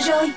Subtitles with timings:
[0.00, 0.30] giờ rồi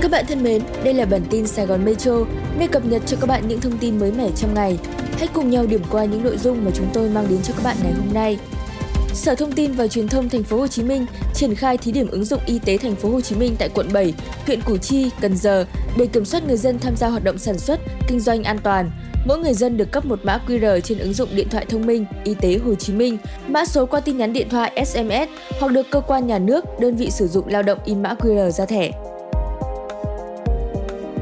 [0.00, 2.12] Các bạn thân mến, đây là bản tin Sài Gòn Metro,
[2.58, 4.78] nơi cập nhật cho các bạn những thông tin mới mẻ trong ngày.
[5.18, 7.64] Hãy cùng nhau điểm qua những nội dung mà chúng tôi mang đến cho các
[7.64, 8.38] bạn ngày hôm nay.
[9.14, 12.08] Sở Thông tin và Truyền thông Thành phố Hồ Chí Minh triển khai thí điểm
[12.10, 14.14] ứng dụng y tế Thành phố Hồ Chí Minh tại quận 7,
[14.46, 17.58] huyện Củ Chi, Cần Giờ để kiểm soát người dân tham gia hoạt động sản
[17.58, 18.90] xuất, kinh doanh an toàn.
[19.26, 22.06] Mỗi người dân được cấp một mã QR trên ứng dụng điện thoại thông minh
[22.24, 25.28] Y tế Hồ Chí Minh, mã số qua tin nhắn điện thoại SMS
[25.60, 28.50] hoặc được cơ quan nhà nước, đơn vị sử dụng lao động in mã QR
[28.50, 28.90] ra thẻ.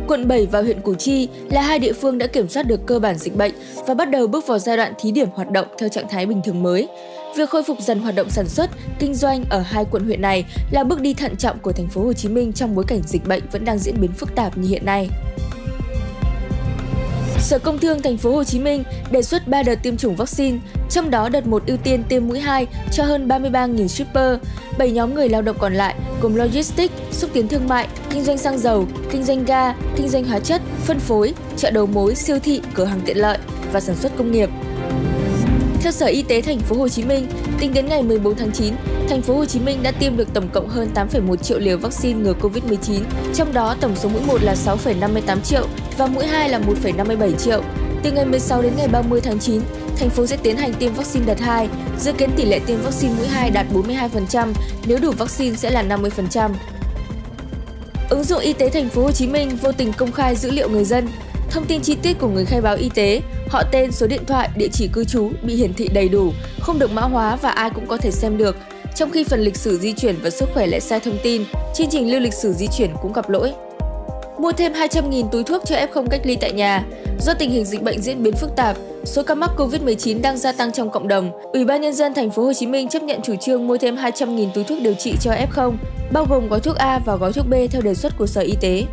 [0.09, 2.99] Quận 7 và huyện Củ Chi là hai địa phương đã kiểm soát được cơ
[2.99, 3.53] bản dịch bệnh
[3.87, 6.41] và bắt đầu bước vào giai đoạn thí điểm hoạt động theo trạng thái bình
[6.45, 6.89] thường mới.
[7.37, 10.45] Việc khôi phục dần hoạt động sản xuất, kinh doanh ở hai quận huyện này
[10.71, 13.27] là bước đi thận trọng của thành phố Hồ Chí Minh trong bối cảnh dịch
[13.27, 15.09] bệnh vẫn đang diễn biến phức tạp như hiện nay.
[17.39, 20.59] Sở Công Thương Thành phố Hồ Chí Minh đề xuất 3 đợt tiêm chủng vaccine,
[20.91, 24.39] trong đó đợt 1 ưu tiên tiêm mũi 2 cho hơn 33.000 shipper,
[24.79, 28.39] 7 nhóm người lao động còn lại gồm logistics, xúc tiến thương mại, kinh doanh
[28.39, 32.39] xăng dầu, kinh doanh ga, kinh doanh hóa chất, phân phối, chợ đầu mối, siêu
[32.39, 33.39] thị, cửa hàng tiện lợi
[33.73, 34.51] và sản xuất công nghiệp.
[35.83, 37.27] Theo Sở Y tế Thành phố Hồ Chí Minh,
[37.61, 38.75] tính đến ngày 14 tháng 9,
[39.09, 42.21] Thành phố Hồ Chí Minh đã tiêm được tổng cộng hơn 8,1 triệu liều vaccine
[42.21, 43.01] ngừa Covid-19,
[43.35, 45.67] trong đó tổng số mũi 1 là 6,58 triệu
[45.99, 47.63] và mũi 2 là 1,57 triệu.
[48.03, 49.61] Từ ngày 16 đến ngày 30 tháng 9,
[49.97, 51.69] thành phố sẽ tiến hành tiêm vaccine đợt 2,
[52.01, 54.53] dự kiến tỷ lệ tiêm vaccine mũi 2 đạt 42%,
[54.87, 56.51] nếu đủ vaccine sẽ là 50%.
[58.09, 60.69] Ứng dụng y tế thành phố Hồ Chí Minh vô tình công khai dữ liệu
[60.69, 61.09] người dân,
[61.53, 64.49] thông tin chi tiết của người khai báo y tế, họ tên, số điện thoại,
[64.57, 67.71] địa chỉ cư trú bị hiển thị đầy đủ, không được mã hóa và ai
[67.75, 68.57] cũng có thể xem được.
[68.95, 71.91] Trong khi phần lịch sử di chuyển và sức khỏe lại sai thông tin, chương
[71.91, 73.53] trình lưu lịch sử di chuyển cũng gặp lỗi.
[74.39, 76.85] Mua thêm 200.000 túi thuốc cho F0 cách ly tại nhà.
[77.21, 80.53] Do tình hình dịch bệnh diễn biến phức tạp, số ca mắc Covid-19 đang gia
[80.53, 83.21] tăng trong cộng đồng, Ủy ban nhân dân thành phố Hồ Chí Minh chấp nhận
[83.23, 85.73] chủ trương mua thêm 200.000 túi thuốc điều trị cho F0,
[86.13, 88.55] bao gồm gói thuốc A và gói thuốc B theo đề xuất của Sở Y
[88.61, 88.85] tế.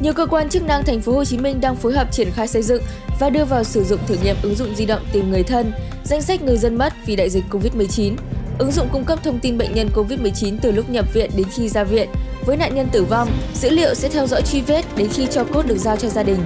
[0.00, 2.48] Nhiều cơ quan chức năng thành phố Hồ Chí Minh đang phối hợp triển khai
[2.48, 2.82] xây dựng
[3.20, 5.72] và đưa vào sử dụng thử nghiệm ứng dụng di động tìm người thân,
[6.04, 8.16] danh sách người dân mất vì đại dịch Covid-19.
[8.58, 11.68] Ứng dụng cung cấp thông tin bệnh nhân COVID-19 từ lúc nhập viện đến khi
[11.68, 12.08] ra viện.
[12.46, 15.44] Với nạn nhân tử vong, dữ liệu sẽ theo dõi truy vết đến khi cho
[15.44, 16.38] cốt được giao cho gia đình.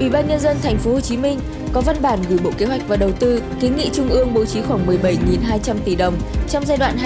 [0.00, 1.38] Ủy ban nhân dân thành phố Hồ Chí Minh
[1.72, 4.44] có văn bản gửi Bộ Kế hoạch và Đầu tư kiến nghị Trung ương bố
[4.44, 6.14] trí khoảng 17.200 tỷ đồng
[6.48, 6.96] trong giai đoạn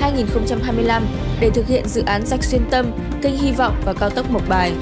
[0.00, 1.02] 2021-2025
[1.40, 2.86] để thực hiện dự án rạch xuyên tâm,
[3.22, 4.72] kênh Hy vọng và cao tốc Mộc Bài.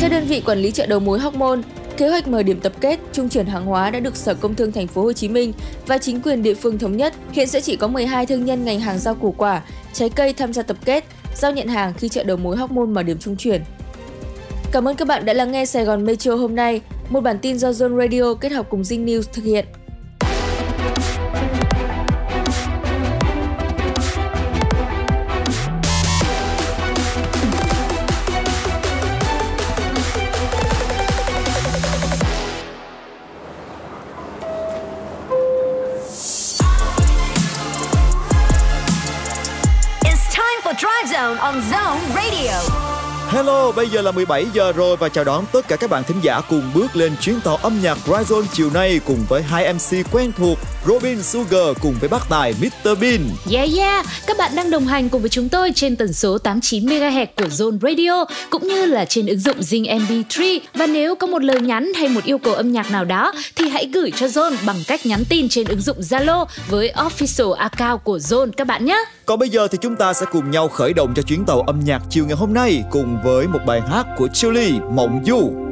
[0.00, 1.62] Theo đơn vị quản lý chợ đầu mối Hóc Môn,
[1.96, 4.72] Kế hoạch mở điểm tập kết, trung chuyển hàng hóa đã được Sở Công Thương
[4.72, 5.52] Thành phố Hồ Chí Minh
[5.86, 7.14] và chính quyền địa phương thống nhất.
[7.32, 9.62] Hiện sẽ chỉ có 12 thương nhân ngành hàng rau củ quả,
[9.92, 11.04] trái cây tham gia tập kết,
[11.34, 13.62] giao nhận hàng khi chợ đầu mối Hóc Môn mở điểm trung chuyển.
[14.72, 17.58] Cảm ơn các bạn đã lắng nghe Sài Gòn Metro hôm nay, một bản tin
[17.58, 19.64] do Zone Radio kết hợp cùng Zing News thực hiện.
[43.38, 46.16] Hello, bây giờ là 17 giờ rồi và chào đón tất cả các bạn thính
[46.22, 50.12] giả cùng bước lên chuyến tàu âm nhạc Ryzone chiều nay cùng với hai MC
[50.12, 53.20] quen thuộc Robin Sugar cùng với bác tài Mr Bean.
[53.52, 56.86] Yeah yeah, các bạn đang đồng hành cùng với chúng tôi trên tần số 89
[56.86, 61.26] MHz của Zone Radio cũng như là trên ứng dụng Zing MP3 và nếu có
[61.26, 64.26] một lời nhắn hay một yêu cầu âm nhạc nào đó thì hãy gửi cho
[64.26, 68.66] Zone bằng cách nhắn tin trên ứng dụng Zalo với official account của Zone các
[68.66, 69.04] bạn nhé.
[69.26, 71.80] Còn bây giờ thì chúng ta sẽ cùng nhau khởi động cho chuyến tàu âm
[71.84, 75.67] nhạc chiều ngày hôm nay cùng với với một bài hát của Julie Mộng Du.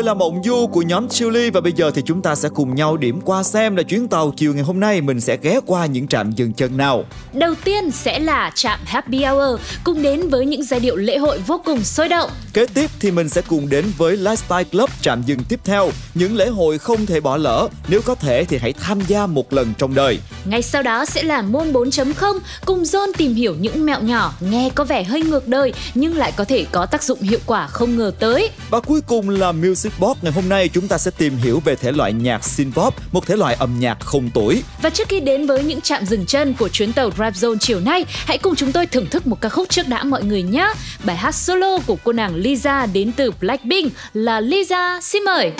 [0.00, 2.74] Rồi là mộng du của nhóm Chili và bây giờ thì chúng ta sẽ cùng
[2.74, 5.86] nhau điểm qua xem là chuyến tàu chiều ngày hôm nay mình sẽ ghé qua
[5.86, 7.04] những trạm dừng chân nào.
[7.32, 11.38] Đầu tiên sẽ là trạm Happy Hour cùng đến với những giai điệu lễ hội
[11.46, 12.30] vô cùng sôi động.
[12.52, 16.36] Kế tiếp thì mình sẽ cùng đến với Lifestyle Club trạm dừng tiếp theo, những
[16.36, 19.72] lễ hội không thể bỏ lỡ, nếu có thể thì hãy tham gia một lần
[19.78, 20.18] trong đời.
[20.44, 24.70] Ngay sau đó sẽ là môn 4.0 cùng John tìm hiểu những mẹo nhỏ nghe
[24.74, 27.96] có vẻ hơi ngược đời nhưng lại có thể có tác dụng hiệu quả không
[27.96, 28.50] ngờ tới.
[28.70, 31.75] Và cuối cùng là Music Box ngày hôm nay chúng ta sẽ tìm hiểu về
[31.75, 34.63] thể loại nhạc synth-pop, một thể loại âm nhạc không tuổi.
[34.81, 37.79] Và trước khi đến với những trạm dừng chân của chuyến tàu Drive Zone chiều
[37.79, 40.73] nay, hãy cùng chúng tôi thưởng thức một ca khúc trước đã mọi người nhé.
[41.03, 45.51] Bài hát solo của cô nàng Lisa đến từ Blackpink là Lisa, xin mời.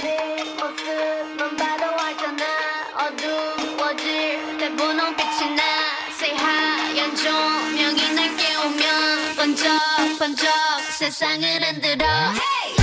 [1.35, 2.45] 모습만 봐도 알잖아
[2.95, 5.63] 어두워질 때 분홍빛이 나
[6.17, 10.51] Say 하얀 조명이 날 깨우면 번쩍번쩍
[10.99, 12.78] 세상을 흔들어 What's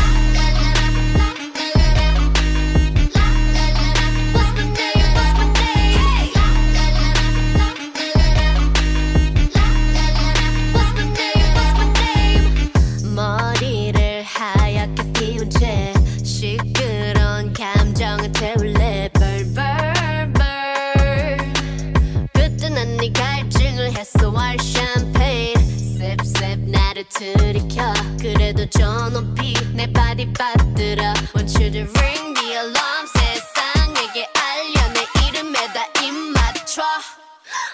[24.07, 27.93] 갈증을 해소할 샴페인 Sip sip 나를 들이켜.
[28.19, 33.07] 그래도 저 높이 내 바디 받들어 Want you to ring the alarm.
[33.13, 34.93] 세상에게 알려.
[34.93, 36.83] 내 이름에다 입 맞춰.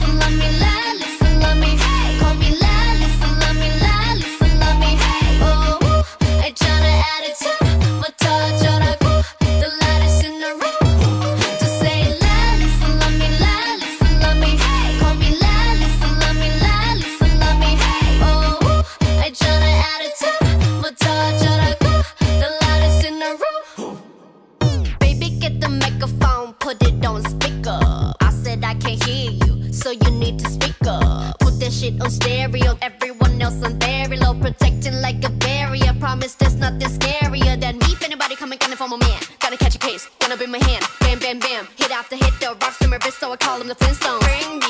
[31.83, 35.93] shit on stereo, everyone else on very low, protecting like a barrier.
[35.99, 37.89] Promise there's nothing scarier than me.
[37.95, 39.21] If anybody coming, gonna form a man.
[39.39, 40.83] Gotta catch a case, gonna be my hand.
[41.01, 41.67] Bam, bam, bam.
[41.75, 44.62] Hit after hit, the rocks in my wrist, so I call them the Flintstones.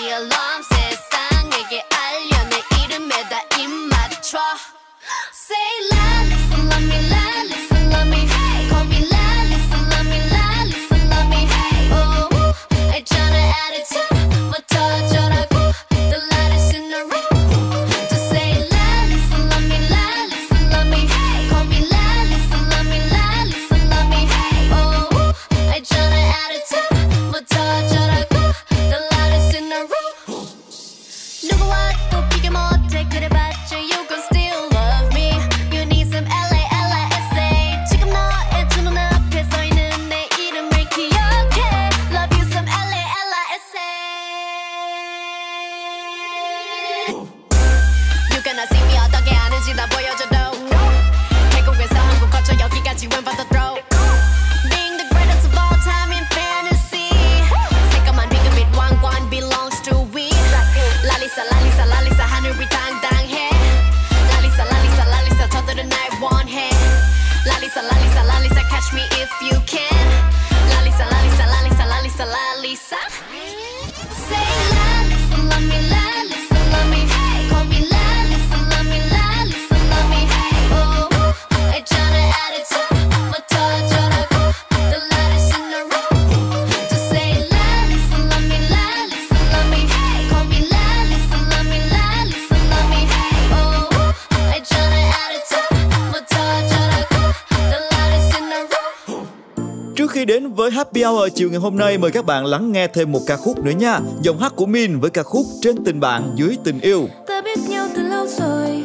[100.63, 103.37] Với Happy Hour chiều ngày hôm nay, mời các bạn lắng nghe thêm một ca
[103.37, 103.99] khúc nữa nha.
[104.21, 107.07] Giọng hát của Min với ca khúc Trên tình bạn dưới tình yêu.
[107.27, 108.83] ta biết nhau từ lâu rồi.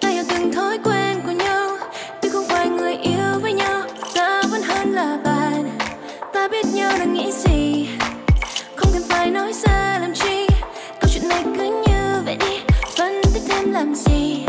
[0.00, 1.76] Ta hiểu từng thói quen của nhau.
[2.22, 3.82] Tuy không phải người yêu với nhau
[4.14, 5.78] ta vẫn hơn là bạn.
[6.32, 7.88] Ta biết nhau đang nghĩ gì?
[8.76, 10.46] Không cần phải nói ra làm chi.
[11.00, 12.58] Câu chuyện này cứ như vậy đi
[12.96, 14.39] phân tích thêm làm gì?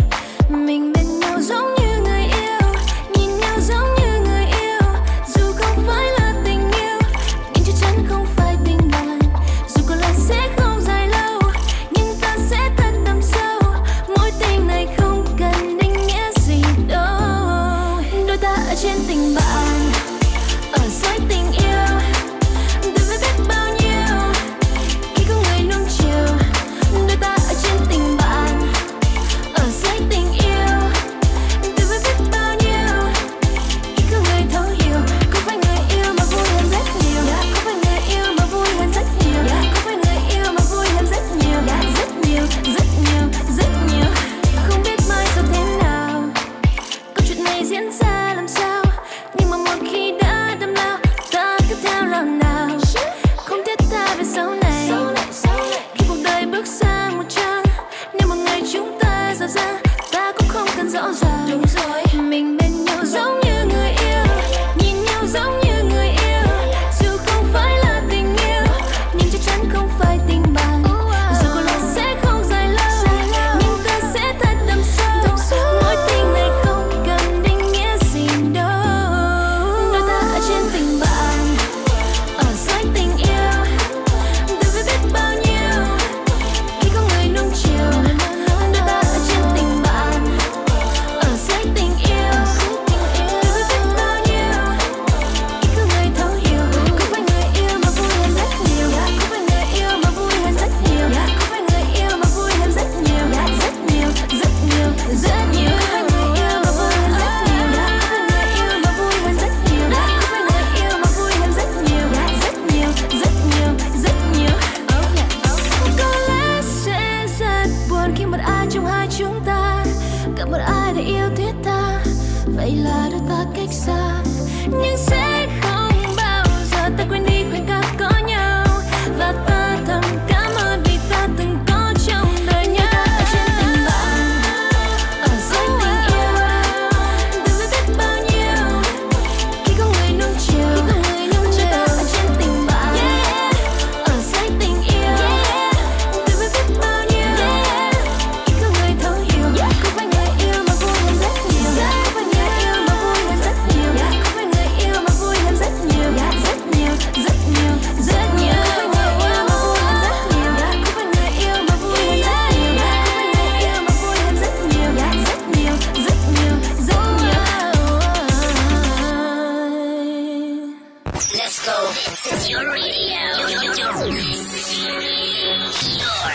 [171.66, 171.88] Go.
[171.94, 173.38] This is your radio.
[173.48, 173.74] Your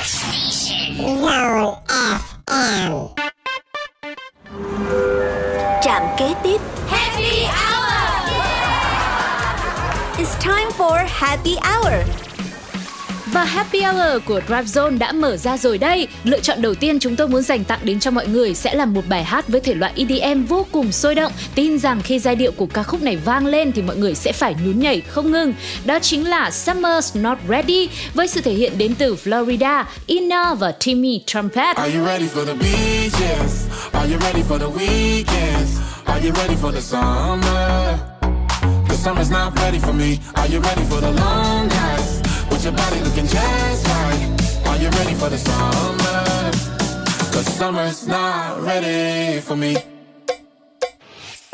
[0.04, 0.97] station.
[5.83, 6.61] Trạm kế tiếp.
[6.88, 7.97] Happy Hour.
[10.18, 12.25] It's time for Happy Hour.
[13.37, 16.09] Và Happy Hour của Drive Zone đã mở ra rồi đây.
[16.25, 18.85] Lựa chọn đầu tiên chúng tôi muốn dành tặng đến cho mọi người sẽ là
[18.85, 21.33] một bài hát với thể loại EDM vô cùng sôi động.
[21.55, 24.33] Tin rằng khi giai điệu của ca khúc này vang lên thì mọi người sẽ
[24.33, 25.55] phải nhún nhảy không ngừng.
[25.85, 30.73] Đó chính là Summer's Not Ready với sự thể hiện đến từ Florida, Ina và
[30.73, 31.76] Timmy Trumpet.
[31.76, 33.66] Are you ready for the beaches?
[33.93, 35.81] Are you ready for the weekends?
[36.05, 37.99] Are you ready for the summer?
[38.88, 40.19] The summer's not ready for me.
[40.35, 42.25] Are you ready for the long nights?
[42.56, 44.64] With your body looking just right.
[44.64, 46.50] Are you ready for the summer?
[47.30, 49.76] Cause summer's not ready for me.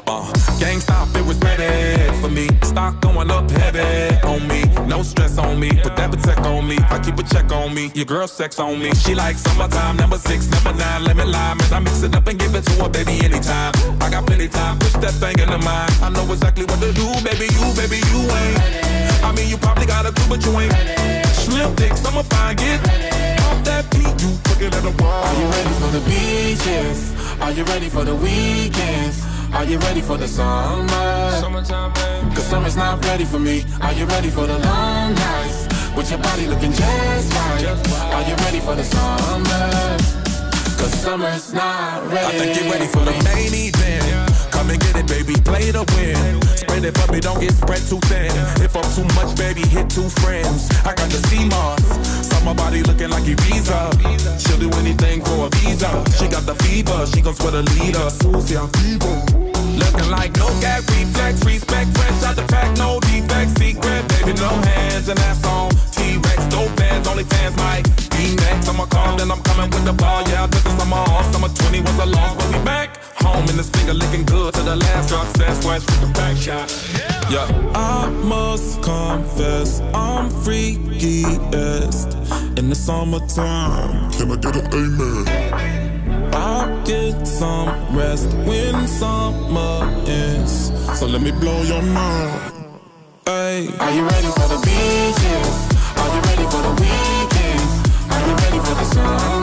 [0.06, 2.47] Uh, gang stop, it was ready for me.
[2.62, 4.62] Stock going up heavy on me.
[4.87, 5.71] No stress on me.
[5.82, 6.78] Put that protect on me.
[6.88, 7.90] I keep a check on me.
[7.97, 8.94] Your girl sex on me.
[8.94, 11.59] She like summertime, number six, number nine, lemon lime.
[11.62, 13.73] And I mix it up and give it to her, baby, anytime.
[14.00, 15.90] I got plenty time, push that thing in into mine.
[16.00, 17.50] I know exactly what to do, baby.
[17.59, 18.91] You, baby, you ain't.
[19.23, 20.73] I mean, you probably got a clue, but you ain't.
[21.35, 22.81] Slim dicks, I'ma find it.
[23.47, 25.25] Off that beat, you looking at the wall.
[25.25, 27.12] Are you ready for the beaches?
[27.41, 29.23] Are you ready for the weekends?
[29.52, 31.31] Are you ready for the summer?
[31.41, 32.35] Summertime, baby.
[32.35, 33.64] Cause summer's not ready for me.
[33.83, 35.69] Are you ready for the long nights?
[35.95, 37.67] With your body looking just right.
[38.17, 39.69] Are you ready for the summer?
[40.79, 42.26] Cause summer's not ready.
[42.26, 44.02] I think you're ready for the main event.
[44.02, 44.32] Cause
[44.62, 45.35] come and get it, baby.
[45.42, 46.40] Play to win.
[46.57, 48.31] Spread it for me, don't get spread too thin.
[48.62, 50.71] If I'm too much, baby, hit two friends.
[50.85, 51.83] I got the sea moss.
[52.28, 53.81] Saw my body looking like Ibiza.
[54.38, 55.90] She'll do anything for a visa.
[56.16, 58.09] She got the fever, she gon' sweat a leader.
[58.11, 59.51] Susie, I'm fever.
[59.78, 64.51] Looking like no gag reflex, respect, fresh out the pack, no defects, secret, baby, no
[64.68, 68.68] hands, and that's on T-Rex, dope fans, only fans might be next.
[68.68, 71.33] I'm a call, then I'm coming with the ball, yeah, I took the summer off,
[71.33, 74.62] summer 20 was a loss, but we back home, and this finger looking good to
[74.62, 75.27] the last drop,
[75.64, 76.68] west with the back shot.
[77.31, 77.46] Yeah.
[77.75, 82.11] I must confess, I'm freakiest
[82.59, 84.11] in the summertime.
[84.12, 85.82] Can I get an amen?
[86.33, 90.73] I'll get some rest when summer ends.
[90.99, 92.53] So let me blow your mind.
[93.27, 93.68] Hey.
[93.81, 95.49] Are you ready for the beaches?
[96.01, 97.73] Are you ready for the weekends?
[98.12, 99.42] Are you ready for the summer?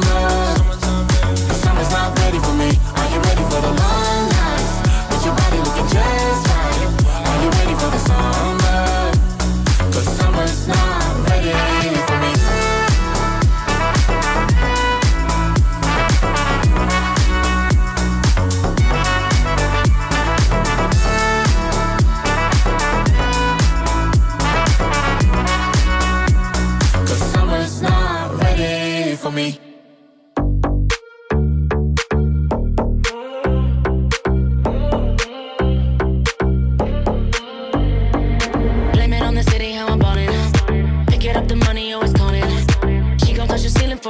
[1.49, 2.88] The summer's not ready for me.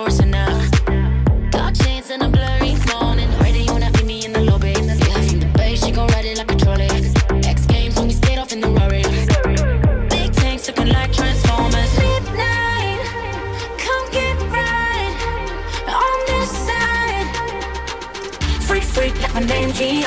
[0.06, 1.50] Touch the ceiling for.
[1.50, 3.30] Dark shades and a blurry morning.
[3.40, 3.68] Ready
[4.06, 4.72] me in the lobby.
[4.72, 6.88] Yeah, from the she gon' ride it like a trolley.
[7.48, 7.96] X Games
[8.40, 9.04] off in the.
[10.10, 10.34] Big
[10.88, 11.92] like Transformers.
[11.98, 13.02] Midnight,
[13.78, 14.38] come get
[15.88, 17.28] on this side.
[18.68, 20.04] Freak, freak, like my name, G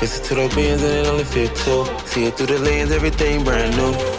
[0.00, 1.84] Listen to the beans and it only fit two.
[2.06, 4.09] See it through the lens, everything brand new.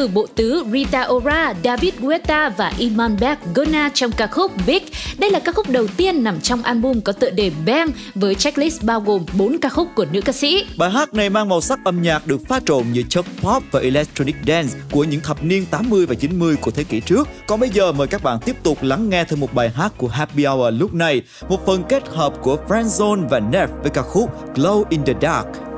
[0.00, 4.82] Từ bộ tứ Rita Ora, David Guetta và Iman Beck Gona trong ca khúc Big.
[5.18, 8.82] Đây là ca khúc đầu tiên nằm trong album có tựa đề Bang với checklist
[8.82, 10.64] bao gồm 4 ca khúc của nữ ca sĩ.
[10.76, 13.80] Bài hát này mang màu sắc âm nhạc được pha trộn như chất pop và
[13.80, 17.28] electronic dance của những thập niên 80 và 90 của thế kỷ trước.
[17.46, 20.08] Còn bây giờ mời các bạn tiếp tục lắng nghe thêm một bài hát của
[20.08, 24.56] Happy Hour lúc này, một phần kết hợp của Friendzone và Neff với ca khúc
[24.56, 25.69] Glow in the Dark.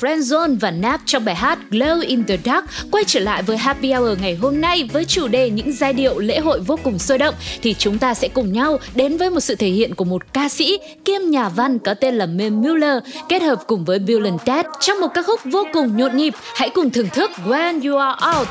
[0.00, 3.92] Friendzone và Nap trong bài hát Glow in the Dark quay trở lại với Happy
[3.92, 7.18] Hour ngày hôm nay với chủ đề những giai điệu lễ hội vô cùng sôi
[7.18, 10.32] động, thì chúng ta sẽ cùng nhau đến với một sự thể hiện của một
[10.32, 14.24] ca sĩ kiêm nhà văn có tên là Mem Muller, kết hợp cùng với Bill
[14.24, 16.34] and Ted trong một ca khúc vô cùng nhộn nhịp.
[16.54, 18.48] Hãy cùng thưởng thức When You Are Out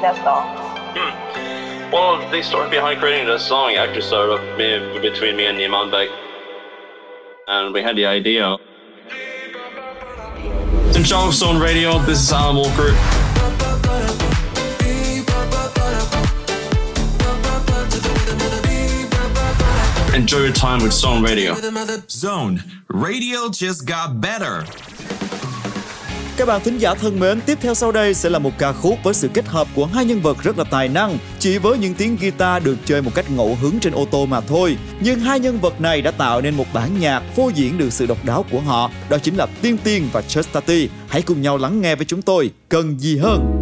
[0.00, 1.92] creating that song?
[1.92, 6.08] Well, the story behind creating that song actually started up between me and Iman Beck.
[7.48, 8.56] And we had the idea.
[10.94, 12.94] In Johnstone Radio, this is Alan Walker.
[20.14, 21.56] Enjoy your time with Zone Radio.
[22.08, 24.66] Zone Radio just got better.
[26.40, 28.98] Các bạn thính giả thân mến, tiếp theo sau đây sẽ là một ca khúc
[29.02, 31.94] với sự kết hợp của hai nhân vật rất là tài năng, chỉ với những
[31.94, 34.76] tiếng guitar được chơi một cách ngẫu hứng trên ô tô mà thôi.
[35.00, 38.06] Nhưng hai nhân vật này đã tạo nên một bản nhạc phô diễn được sự
[38.06, 40.88] độc đáo của họ, đó chính là Tiên Tiên và Chastity.
[41.08, 43.59] Hãy cùng nhau lắng nghe với chúng tôi, cần gì hơn.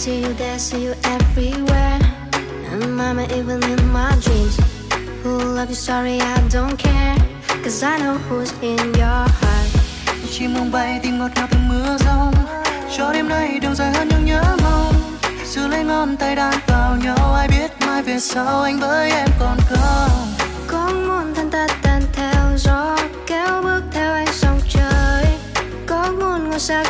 [0.00, 2.00] see you there, see you everywhere.
[2.72, 4.56] And mama even in my dreams.
[5.22, 7.16] Who love you, sorry I don't care.
[7.62, 9.68] Cause I know who's in your heart.
[10.30, 12.34] Chim mong bay tim ngọt ngào từng mưa rông.
[12.96, 14.94] Cho đêm nay đường dài hơn những nhớ mong.
[15.44, 17.34] Giữ lấy ngón tay đan vào nhau.
[17.34, 20.34] Ai biết mai về sau anh với em còn không?
[20.66, 25.24] Có ngón thân ta tan theo gió Kéo bước theo anh sông trời.
[25.86, 26.84] Có ngôn ngôi sao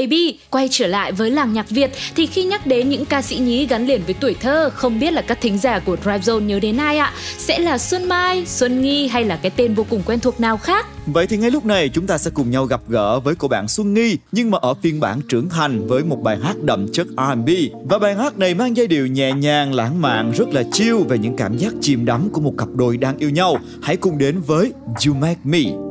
[0.00, 0.38] Baby.
[0.50, 3.66] Quay trở lại với làng nhạc Việt thì khi nhắc đến những ca sĩ nhí
[3.66, 6.60] gắn liền với tuổi thơ, không biết là các thính giả của Drive Zone nhớ
[6.60, 7.12] đến ai ạ?
[7.38, 10.56] Sẽ là Xuân Mai, Xuân Nghi hay là cái tên vô cùng quen thuộc nào
[10.56, 10.86] khác?
[11.06, 13.68] Vậy thì ngay lúc này chúng ta sẽ cùng nhau gặp gỡ với cô bạn
[13.68, 17.06] Xuân Nghi nhưng mà ở phiên bản trưởng thành với một bài hát đậm chất
[17.06, 17.48] R&B.
[17.84, 21.18] Và bài hát này mang giai điệu nhẹ nhàng, lãng mạn, rất là chill về
[21.18, 23.56] những cảm giác chìm đắm của một cặp đôi đang yêu nhau.
[23.82, 24.72] Hãy cùng đến với
[25.06, 25.89] You Make Me.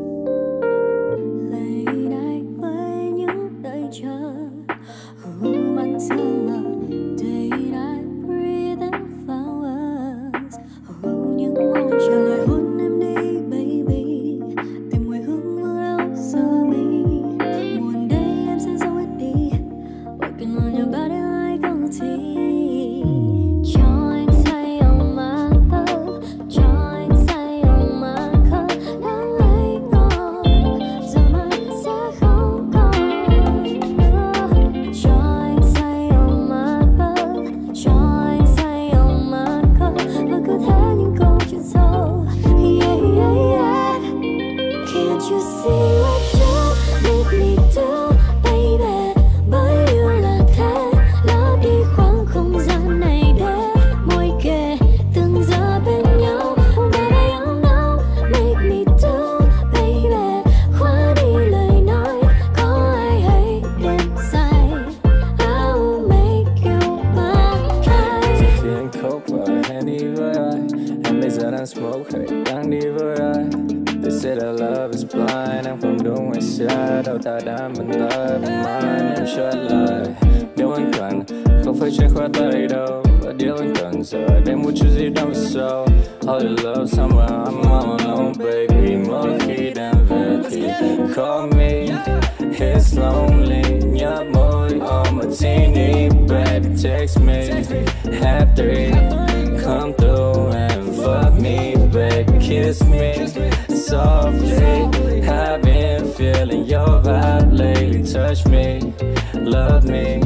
[103.89, 105.27] softly.
[105.27, 108.03] I've been feeling your vibe lately.
[108.03, 108.93] Touch me,
[109.33, 110.21] love me.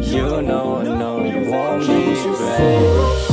[0.00, 3.27] You know I know you want me, babe.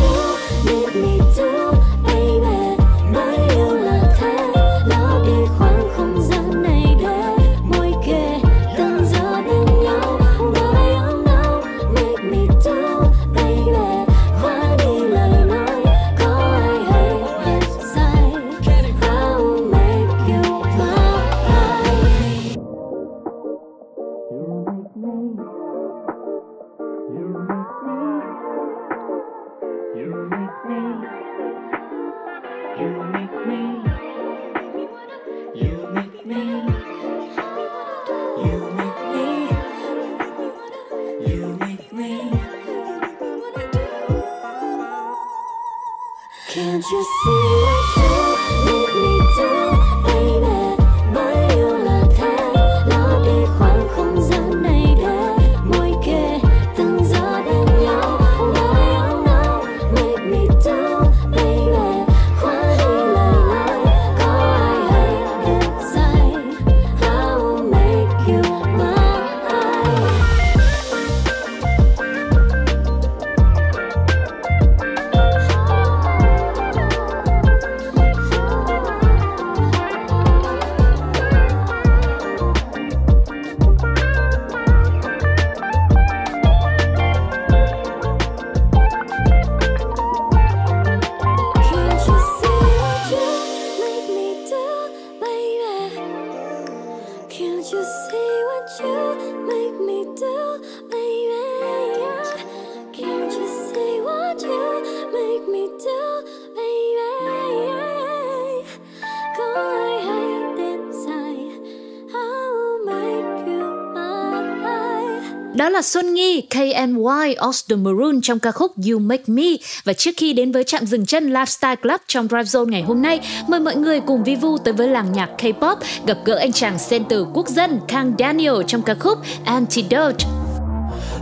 [115.75, 119.45] là Xuân Nghi, KNY, Off the Maroon trong ca khúc You Make Me.
[119.85, 123.03] Và trước khi đến với trạm dừng chân Lifestyle Club trong Drive Zone ngày hôm
[123.03, 126.53] nay, mời mọi người cùng vi vu tới với làng nhạc K-pop gặp gỡ anh
[126.53, 130.27] chàng center quốc dân Kang Daniel trong ca khúc Antidote.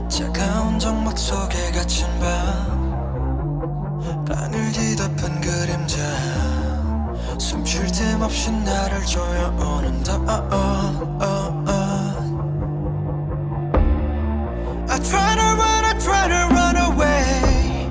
[0.09, 2.78] 차가운 정막 속에 갇힌 밤
[4.26, 5.97] 하늘 뒤덮은 그림자
[7.39, 10.18] 숨 쉴 틈 없이 나를 조여오는 더
[15.04, 17.89] try to run, I try to run away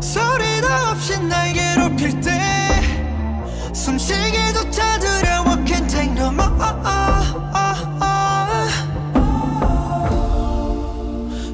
[0.00, 2.38] 소리도 없이 날 괴롭힐 때
[3.72, 6.50] 숨쉬기조차 두려워 Can't take no more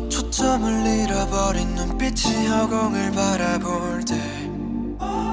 [0.09, 4.15] 초점을 잃어버린 눈빛이 허공을 바라볼 때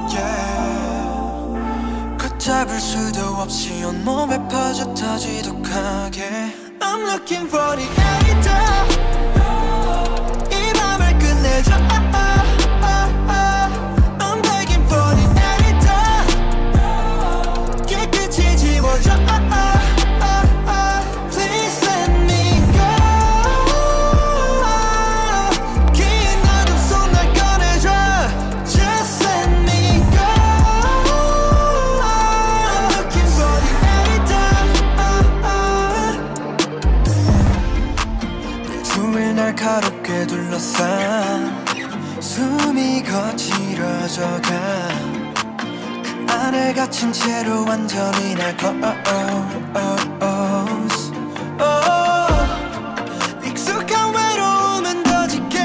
[0.10, 0.74] yeah.
[2.18, 9.43] 걷잡을 수도 없이 온몸에 퍼져 터지독하게 I'm looking for the 이
[11.62, 12.33] 밤
[44.14, 44.88] 거칠어져가
[45.58, 48.56] 그 안에 갇힌 채로 완전히 날
[51.60, 51.88] oh.
[53.48, 55.60] 익숙한 외로움은 더 짙게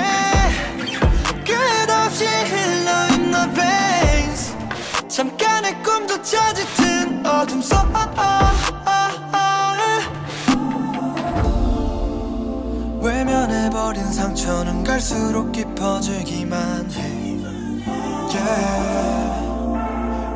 [1.44, 4.56] 끝없이 흘러 in my veins
[5.08, 7.78] 잠깐의 꿈조차 짙은 어둠 속
[13.00, 17.17] 외면해버린 상처는 갈수록 깊어지기만 해.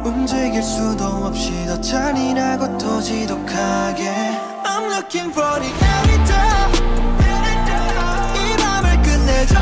[0.05, 4.11] 움직일 수도 없이 더 잔인하고 더 지독하게.
[4.65, 6.83] I'm looking for the antidote
[8.35, 9.55] 이 밤을 끝내줘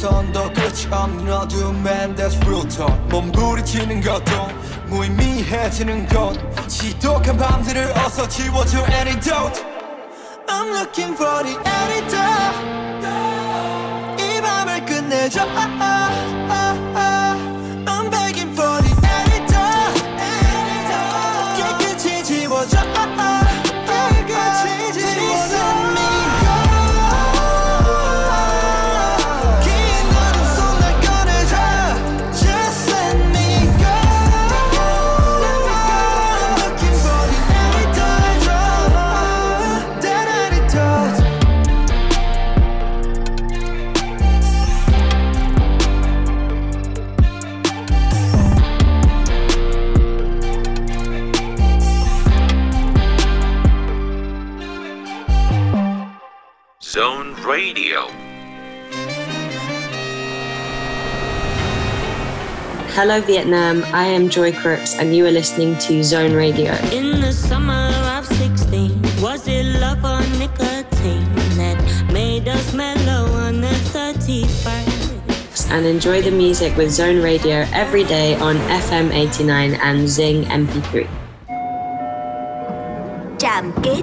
[0.00, 4.48] 선더 끝이 없는 어둠엔 That's real talk 몸부리치는 것도
[4.86, 9.62] 무의미해지는 것 지독한 밤들을 어서 지워줘 Antidote
[10.48, 12.56] I'm looking for the antidote
[14.16, 15.44] 이 밤을 끝내줘
[57.60, 58.08] Radio.
[62.96, 63.84] Hello, Vietnam.
[63.92, 66.72] I am Joy Crooks, and you are listening to Zone Radio.
[66.88, 71.28] In the summer of 16, was it love or nicotine
[71.60, 71.76] that
[72.10, 75.70] made us mellow on the 31st?
[75.70, 78.56] And enjoy the music with Zone Radio every day on
[78.88, 81.06] FM 89 and Zing MP3.
[83.40, 84.02] Trạm kế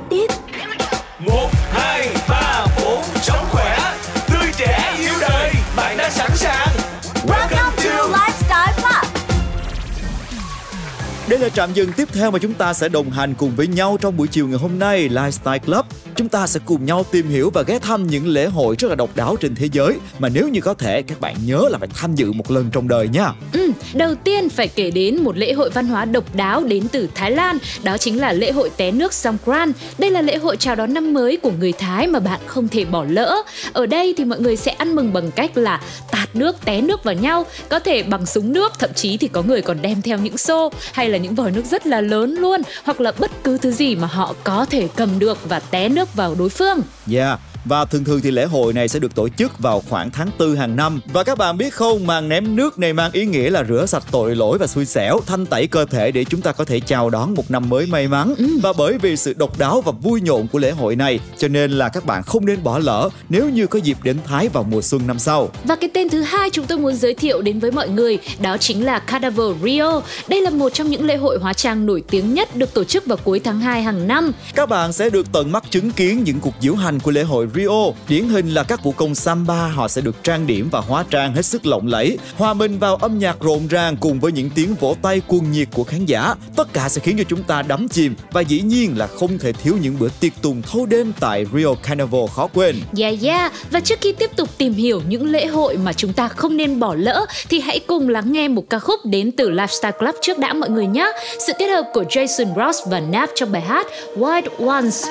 [11.48, 14.18] Đây trạm dừng tiếp theo mà chúng ta sẽ đồng hành cùng với nhau trong
[14.18, 15.86] buổi chiều ngày hôm nay Lifestyle Club.
[16.16, 18.96] Chúng ta sẽ cùng nhau tìm hiểu và ghé thăm những lễ hội rất là
[18.96, 21.88] độc đáo trên thế giới mà nếu như có thể các bạn nhớ là phải
[21.94, 23.34] tham dự một lần trong đời nha.
[23.54, 27.10] Ừ, đầu tiên phải kể đến một lễ hội văn hóa độc đáo đến từ
[27.16, 29.72] Thái Lan, đó chính là lễ hội té nước Songkran.
[29.98, 32.86] Đây là lễ hội chào đón năm mới của người Thái mà bạn không thể
[32.86, 33.36] bỏ lỡ.
[33.74, 35.82] Ở đây thì mọi người sẽ ăn mừng bằng cách là
[36.12, 39.42] tạt nước, té nước vào nhau, có thể bằng súng nước, thậm chí thì có
[39.42, 42.62] người còn đem theo những xô hay là những vòi nước rất là lớn luôn,
[42.84, 46.14] hoặc là bất cứ thứ gì mà họ có thể cầm được và té nước
[46.14, 46.82] vào đối phương.
[47.12, 47.40] Yeah.
[47.68, 50.56] Và thường thường thì lễ hội này sẽ được tổ chức vào khoảng tháng 4
[50.56, 53.64] hàng năm Và các bạn biết không, màn ném nước này mang ý nghĩa là
[53.64, 56.66] rửa sạch tội lỗi và xui xẻo Thanh tẩy cơ thể để chúng ta có
[56.66, 59.92] thể chào đón một năm mới may mắn Và bởi vì sự độc đáo và
[59.92, 63.10] vui nhộn của lễ hội này Cho nên là các bạn không nên bỏ lỡ
[63.30, 66.22] nếu như có dịp đến Thái vào mùa xuân năm sau Và cái tên thứ
[66.22, 70.02] hai chúng tôi muốn giới thiệu đến với mọi người đó chính là Carnival Rio.
[70.28, 73.06] Đây là một trong những lễ hội hóa trang nổi tiếng nhất được tổ chức
[73.06, 74.32] vào cuối tháng 2 hàng năm.
[74.56, 77.46] Các bạn sẽ được tận mắt chứng kiến những cuộc diễu hành của lễ hội
[77.58, 77.92] Rio.
[78.10, 81.34] Điển hình là các vũ công samba họ sẽ được trang điểm và hóa trang
[81.34, 84.76] hết sức lộng lẫy, hòa mình vào âm nhạc rộn ràng cùng với những tiếng
[84.76, 86.36] vỗ tay cuồng nhiệt của khán giả.
[86.56, 89.54] Tất cả sẽ khiến cho chúng ta đắm chìm và dĩ nhiên là không thể
[89.54, 92.76] thiếu những bữa tiệc tùng thâu đêm tại Rio Carnival khó quên.
[93.00, 96.28] Yeah yeah, và trước khi tiếp tục tìm hiểu những lễ hội mà chúng ta
[96.28, 99.92] không nên bỏ lỡ thì hãy cùng lắng nghe một ca khúc đến từ Lifestyle
[99.92, 101.12] Club trước đã mọi người nhé.
[101.48, 105.08] Sự kết hợp của Jason Ross và Nap trong bài hát Wild Ones.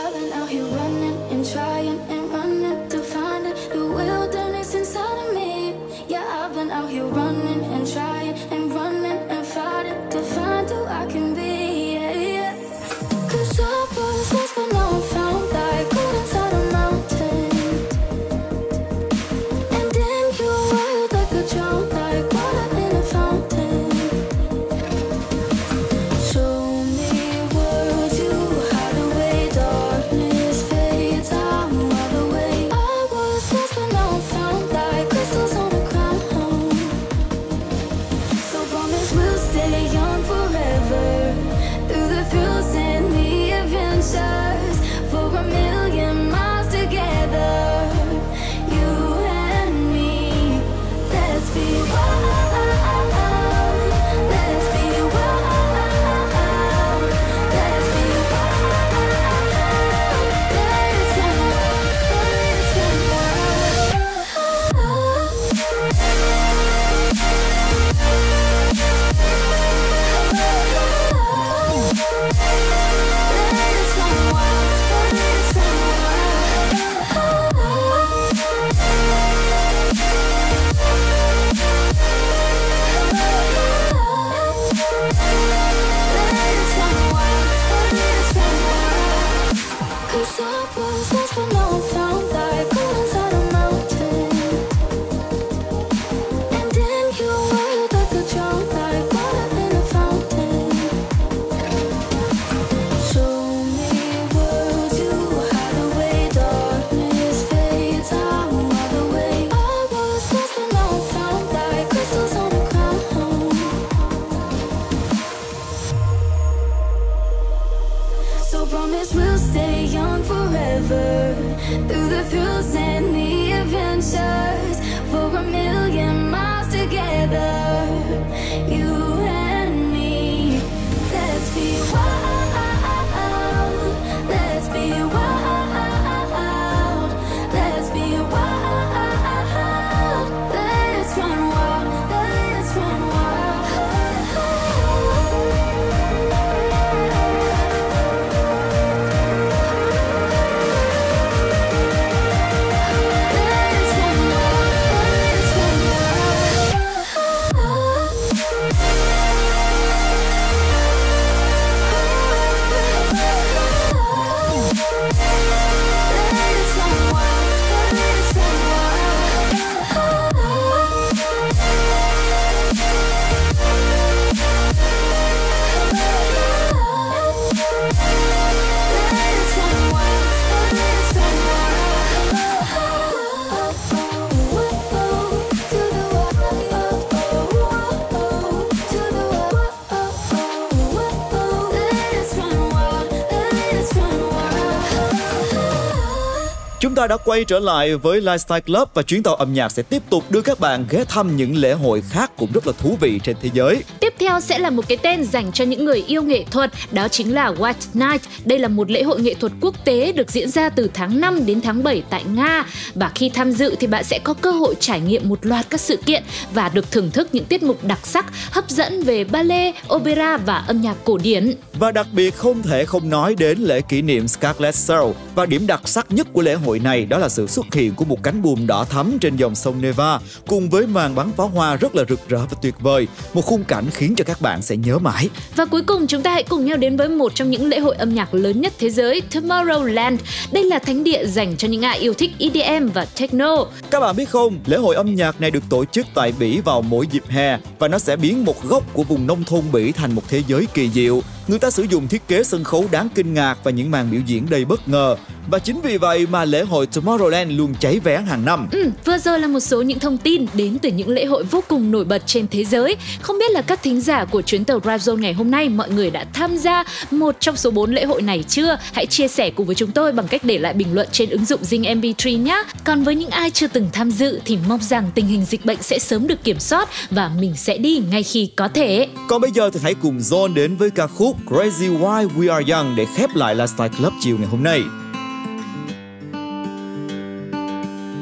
[196.81, 199.83] Chúng ta đã quay trở lại với Lifestyle Club và chuyến tàu âm nhạc sẽ
[199.83, 202.97] tiếp tục đưa các bạn ghé thăm những lễ hội khác cũng rất là thú
[203.01, 203.83] vị trên thế giới.
[204.01, 207.09] Tiếp theo sẽ là một cái tên dành cho những người yêu nghệ thuật, đó
[207.09, 208.23] chính là White Night.
[208.45, 211.47] Đây là một lễ hội nghệ thuật quốc tế được diễn ra từ tháng 5
[211.47, 212.65] đến tháng 7 tại Nga.
[212.95, 215.81] Và khi tham dự thì bạn sẽ có cơ hội trải nghiệm một loạt các
[215.81, 216.23] sự kiện
[216.55, 220.57] và được thưởng thức những tiết mục đặc sắc, hấp dẫn về ballet, opera và
[220.57, 221.55] âm nhạc cổ điển.
[221.73, 225.67] Và đặc biệt không thể không nói đến lễ kỷ niệm Scarlet Soul và điểm
[225.67, 228.43] đặc sắc nhất của lễ hội này đó là sự xuất hiện của một cánh
[228.43, 232.05] buồm đỏ thắm trên dòng sông Neva cùng với màn bắn pháo hoa rất là
[232.09, 235.29] rực rỡ và tuyệt vời, một khung cảnh khiến cho các bạn sẽ nhớ mãi.
[235.57, 237.97] Và cuối cùng chúng ta hãy cùng nhau đến với một trong những lễ hội
[237.97, 240.17] âm nhạc lớn nhất thế giới, Tomorrowland.
[240.53, 243.65] Đây là thánh địa dành cho những ai yêu thích EDM và techno.
[243.91, 246.83] Các bạn biết không, lễ hội âm nhạc này được tổ chức tại Bỉ vào
[246.83, 250.15] mỗi dịp hè và nó sẽ biến một góc của vùng nông thôn Bỉ thành
[250.15, 251.21] một thế giới kỳ diệu.
[251.49, 254.21] Người ta sử dụng thiết kế sân khấu đáng kinh ngạc và những màn biểu
[254.27, 255.17] diễn đầy bất ngờ.
[255.51, 258.69] Và chính vì vậy mà lễ hội Tomorrowland luôn cháy vé hàng năm.
[258.71, 261.63] Ừ, vừa rồi là một số những thông tin đến từ những lễ hội vô
[261.69, 262.97] cùng nổi bật trên thế giới.
[263.21, 265.91] Không biết là các thính giả của chuyến tàu Drive Zone ngày hôm nay mọi
[265.91, 268.79] người đã tham gia một trong số 4 lễ hội này chưa?
[268.93, 271.45] Hãy chia sẻ cùng với chúng tôi bằng cách để lại bình luận trên ứng
[271.45, 272.63] dụng Zing MP3 nhé.
[272.85, 275.83] Còn với những ai chưa từng tham dự thì mong rằng tình hình dịch bệnh
[275.83, 279.09] sẽ sớm được kiểm soát và mình sẽ đi ngay khi có thể.
[279.29, 282.65] Còn bây giờ thì hãy cùng Zone đến với ca khúc Crazy Why We Are
[282.67, 284.85] Young để khép lại Lifestyle Club chiều ngày hôm nay.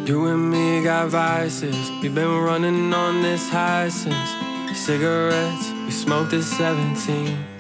[0.07, 1.91] You and me got vices.
[2.03, 4.29] We've been running on this high since
[4.75, 5.71] cigarettes.
[5.87, 7.55] We smoked at 17.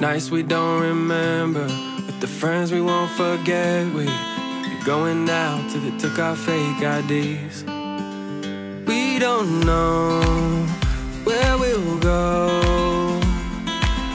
[0.00, 1.66] Nights we don't remember.
[2.06, 3.86] With the friends we won't forget.
[3.94, 7.64] We be going out till they took our fake IDs.
[8.86, 10.22] We don't know
[11.24, 12.99] where we'll go.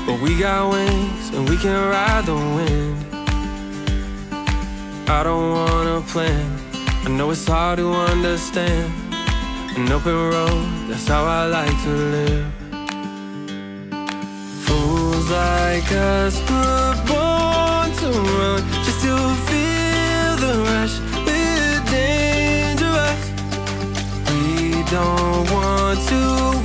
[0.05, 3.05] But we got wings and we can ride the wind.
[5.09, 6.47] I don't wanna plan.
[7.05, 8.93] I know it's hard to understand.
[9.75, 12.53] An open road, that's how I like to live.
[14.65, 19.15] Fools like us were born to run just to
[19.49, 20.95] feel the rush.
[21.25, 23.23] We're dangerous.
[24.29, 26.21] We don't want to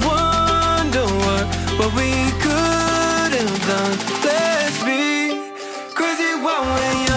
[0.06, 1.46] wonder what
[1.78, 2.10] what we
[2.42, 2.89] could
[3.46, 3.90] till.
[4.24, 5.52] Let's be
[5.94, 7.09] crazy one way.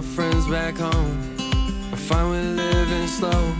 [0.00, 1.18] Your friends back home
[1.92, 3.54] are fine with living slow,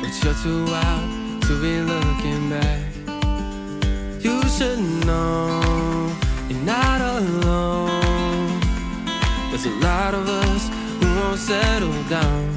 [0.00, 2.90] but you're too wild to be looking back.
[4.18, 6.12] You should know
[6.48, 8.60] you're not alone.
[9.50, 10.68] There's a lot of us
[10.98, 12.48] who won't settle down.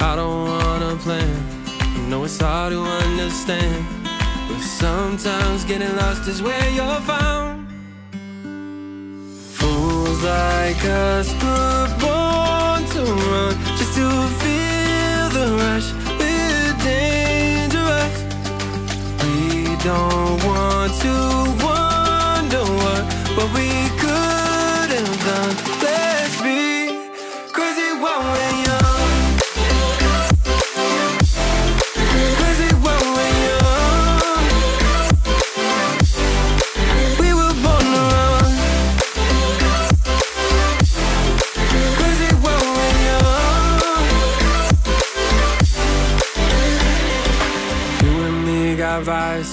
[0.00, 1.36] I don't wanna plan.
[1.80, 3.86] I know it's hard to understand,
[4.48, 7.57] but sometimes getting lost is where you're found.
[10.18, 14.08] Fools like us were born to run just to
[14.40, 15.92] feel the rush.
[16.18, 18.16] We're dangerous.
[19.22, 21.14] We don't want to
[21.64, 23.04] wonder what
[23.36, 25.77] what we could have done.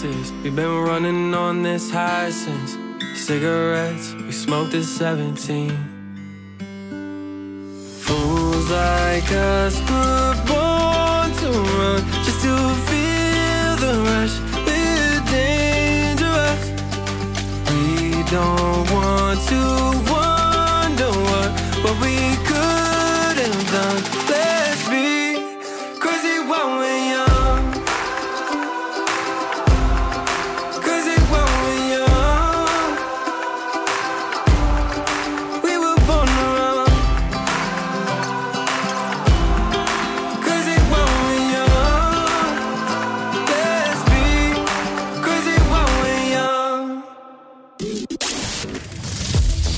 [0.04, 0.32] Got.
[0.44, 2.78] We've been running on this high since
[3.16, 4.14] cigarettes.
[4.14, 5.70] We smoked at 17.
[8.02, 12.56] Fools like us were born to run just to
[12.88, 14.36] feel the rush.
[14.68, 16.64] We're dangerous.
[17.70, 19.62] We don't want to
[20.12, 21.50] wonder what
[21.84, 22.16] what we
[22.50, 24.25] could have done.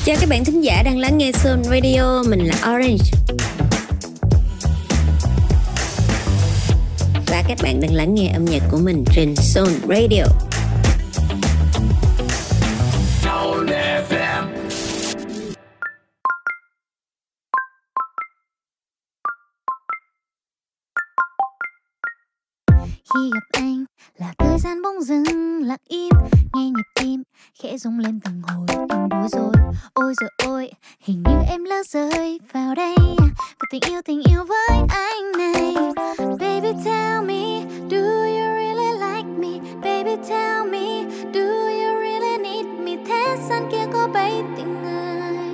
[0.08, 3.12] Chào các bạn thính giả đang lắng nghe Soul Radio, mình là Orange.
[7.28, 10.24] Và các bạn đang lắng nghe âm nhạc của mình trên Soul Radio.
[23.14, 23.86] Khi gặp anh
[24.18, 25.24] là thời gian bỗng dưng
[25.64, 26.10] lặng im,
[26.56, 27.24] nghe nhịp tim
[27.64, 29.52] khẽ rung lên từng hồi em bối rồi.
[29.94, 32.96] Ôi rồi ôi hình như em lỡ rơi vào đây.
[33.60, 35.76] Có tình yêu tình yêu với anh này.
[36.18, 39.72] Baby tell me do you really like me?
[39.82, 41.04] Baby tell me
[41.34, 42.92] do you really need me?
[43.08, 45.54] Thế gian kia có bấy tình người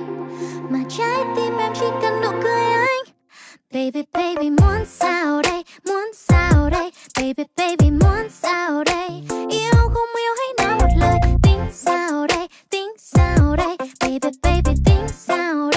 [0.70, 3.04] mà trái tim em chỉ cần nụ cười anh.
[3.72, 6.90] Baby, baby, muốn sao đây, muốn sao đây?
[7.16, 9.08] Baby, baby, muốn sao đây?
[9.30, 10.63] Yêu không yêu hãy
[13.04, 15.73] tính sao đây Baby, baby, tính sao đây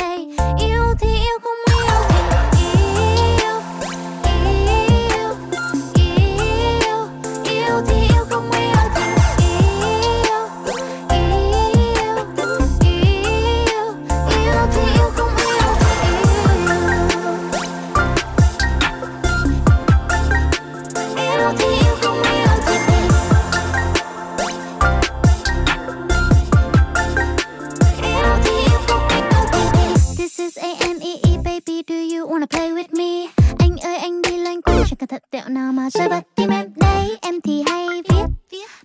[35.07, 36.73] thận tẹo nào mà rơi bật tim em.
[36.75, 38.25] Đấy Em thì hay viết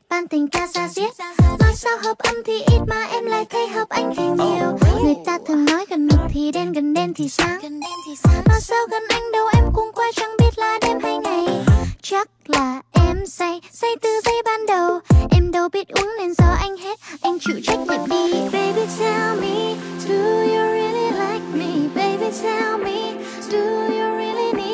[0.09, 1.11] ban tình ca ra diết
[1.61, 4.79] Nói sao hợp âm thì ít mà em lại thấy hợp anh thì nhiều.
[5.05, 7.61] Người ta thường nói gần mực thì đen gần đen thì sáng.
[8.25, 11.47] Mà sao gần anh đâu em cũng qua chẳng biết là đêm hay ngày.
[12.03, 15.01] Chắc là em say, say từ giây ban đầu.
[15.31, 18.33] Em đâu biết uống nên do anh hết, anh chịu trách nhiệm đi.
[18.53, 19.75] Baby tell me,
[20.09, 21.89] do you really like me?
[21.95, 23.15] Baby tell me,
[23.51, 24.72] do you really need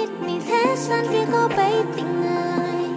[0.78, 2.88] gian kia có bấy tình người.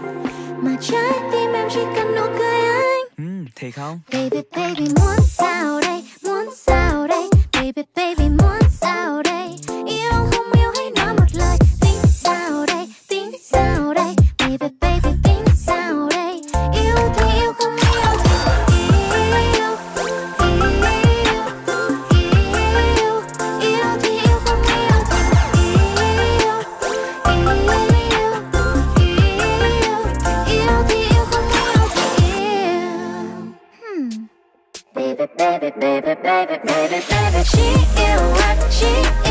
[0.57, 3.05] Mà trái tim em chỉ cần nụ cười anh.
[3.17, 3.99] Ừ, thiệt không?
[4.13, 7.29] Baby, baby, muốn sao đây, muốn sao đây?
[7.53, 9.55] Baby, baby, muốn sao đây
[36.45, 37.61] baby, baby, baby, baby, she
[38.01, 38.85] yêu em, she
[39.25, 39.30] yêu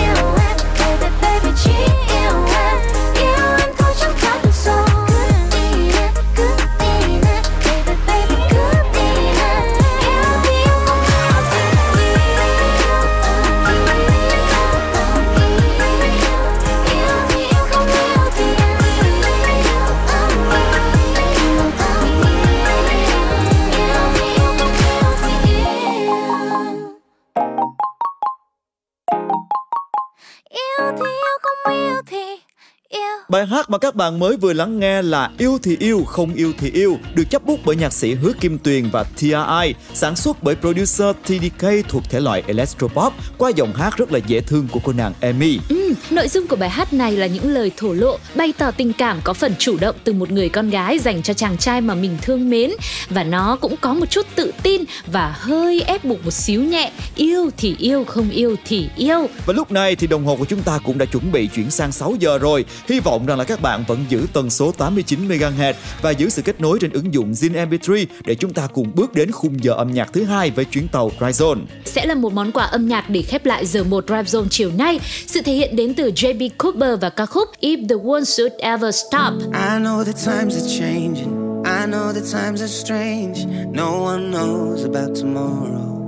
[33.71, 36.99] mà các bạn mới vừa lắng nghe là Yêu thì yêu, không yêu thì yêu
[37.15, 39.75] được chấp bút bởi nhạc sĩ Hứa Kim Tuyền và T.I.
[39.95, 44.41] sản xuất bởi producer TDK thuộc thể loại electropop qua giọng hát rất là dễ
[44.41, 45.59] thương của cô nàng Amy.
[45.69, 48.93] Ừ, nội dung của bài hát này là những lời thổ lộ, bày tỏ tình
[48.93, 51.95] cảm có phần chủ động từ một người con gái dành cho chàng trai mà
[51.95, 52.71] mình thương mến
[53.11, 56.93] và nó cũng có một chút tự tin và hơi ép buộc một xíu nhẹ,
[57.17, 59.27] yêu thì yêu, không yêu thì yêu.
[59.47, 61.93] Và lúc này thì đồng hồ của chúng ta cũng đã chuẩn bị chuyển sang
[61.93, 62.65] 6 giờ rồi.
[62.89, 66.43] Hy vọng rằng là các bạn vẫn giữ tần số 89 MHz và giữ sự
[66.43, 69.73] kết nối trên ứng dụng Zin MP3 để chúng ta cùng bước đến khung giờ
[69.73, 71.61] âm nhạc thứ hai với chuyến tàu Dry Zone.
[71.85, 74.71] Sẽ là một món quà âm nhạc để khép lại giờ 1 Drive Zone chiều
[74.77, 75.01] nay.
[75.27, 78.95] Sự thể hiện đến từ JB Cooper và ca khúc If the World Should Ever
[78.95, 79.53] Stop.
[79.53, 81.41] I know that times are changing.
[81.65, 83.47] I know that times are strange.
[83.73, 86.00] No one knows about tomorrow.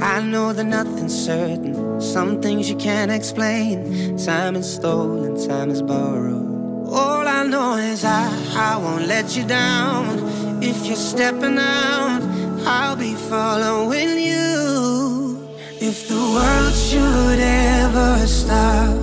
[0.00, 2.00] I know that nothing's certain.
[2.00, 4.16] Some things you can't explain.
[4.18, 6.88] Time is stolen, time is borrowed.
[6.88, 10.62] All I know is I, I won't let you down.
[10.62, 12.20] If you're stepping out,
[12.66, 15.48] I'll be following you.
[15.80, 18.96] If the world should ever stop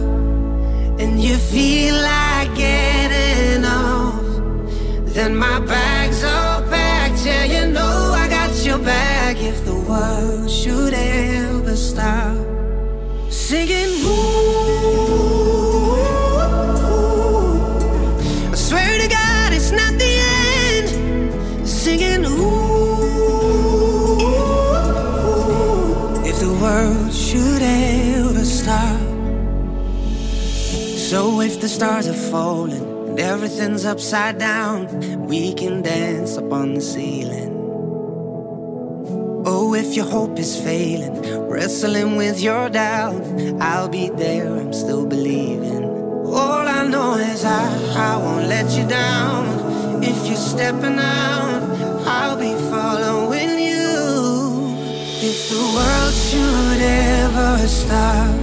[1.02, 4.22] and you feel like getting off,
[5.14, 7.26] then my bag's all packed.
[7.26, 7.91] Yeah, you know
[13.52, 15.12] singing, ooh,
[18.50, 20.14] I swear to God, it's not the
[20.48, 20.88] end.
[21.68, 23.42] Singing, ooh,
[26.24, 29.02] if the world should ever stop.
[30.96, 34.88] So if the stars are falling and everything's upside down.
[35.28, 37.61] We can dance up on the ceiling.
[39.44, 41.20] Oh, if your hope is failing,
[41.50, 43.24] wrestling with your doubt,
[43.60, 45.84] I'll be there, I'm still believing.
[45.84, 47.66] All I know is I,
[47.96, 50.04] I won't let you down.
[50.04, 51.64] If you're stepping out,
[52.06, 54.76] I'll be following you.
[55.24, 58.36] If the world should ever stop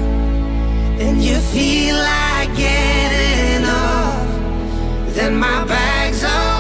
[1.01, 6.58] and you feel like getting off, then my bag's all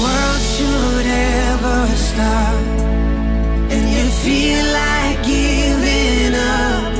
[0.00, 2.54] world should ever stop,
[3.72, 6.92] and you feel like giving up,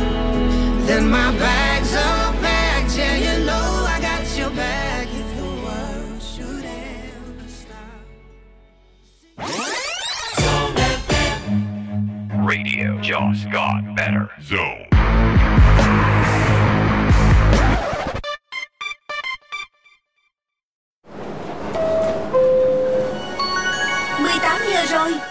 [0.86, 2.96] then my bag's all packed.
[2.96, 5.08] Yeah, you know I got your back.
[5.20, 8.00] If the world should ever stop.
[12.46, 14.30] Radio just got better.
[14.42, 14.99] Zone.
[24.42, 25.29] 18 giờ rồi.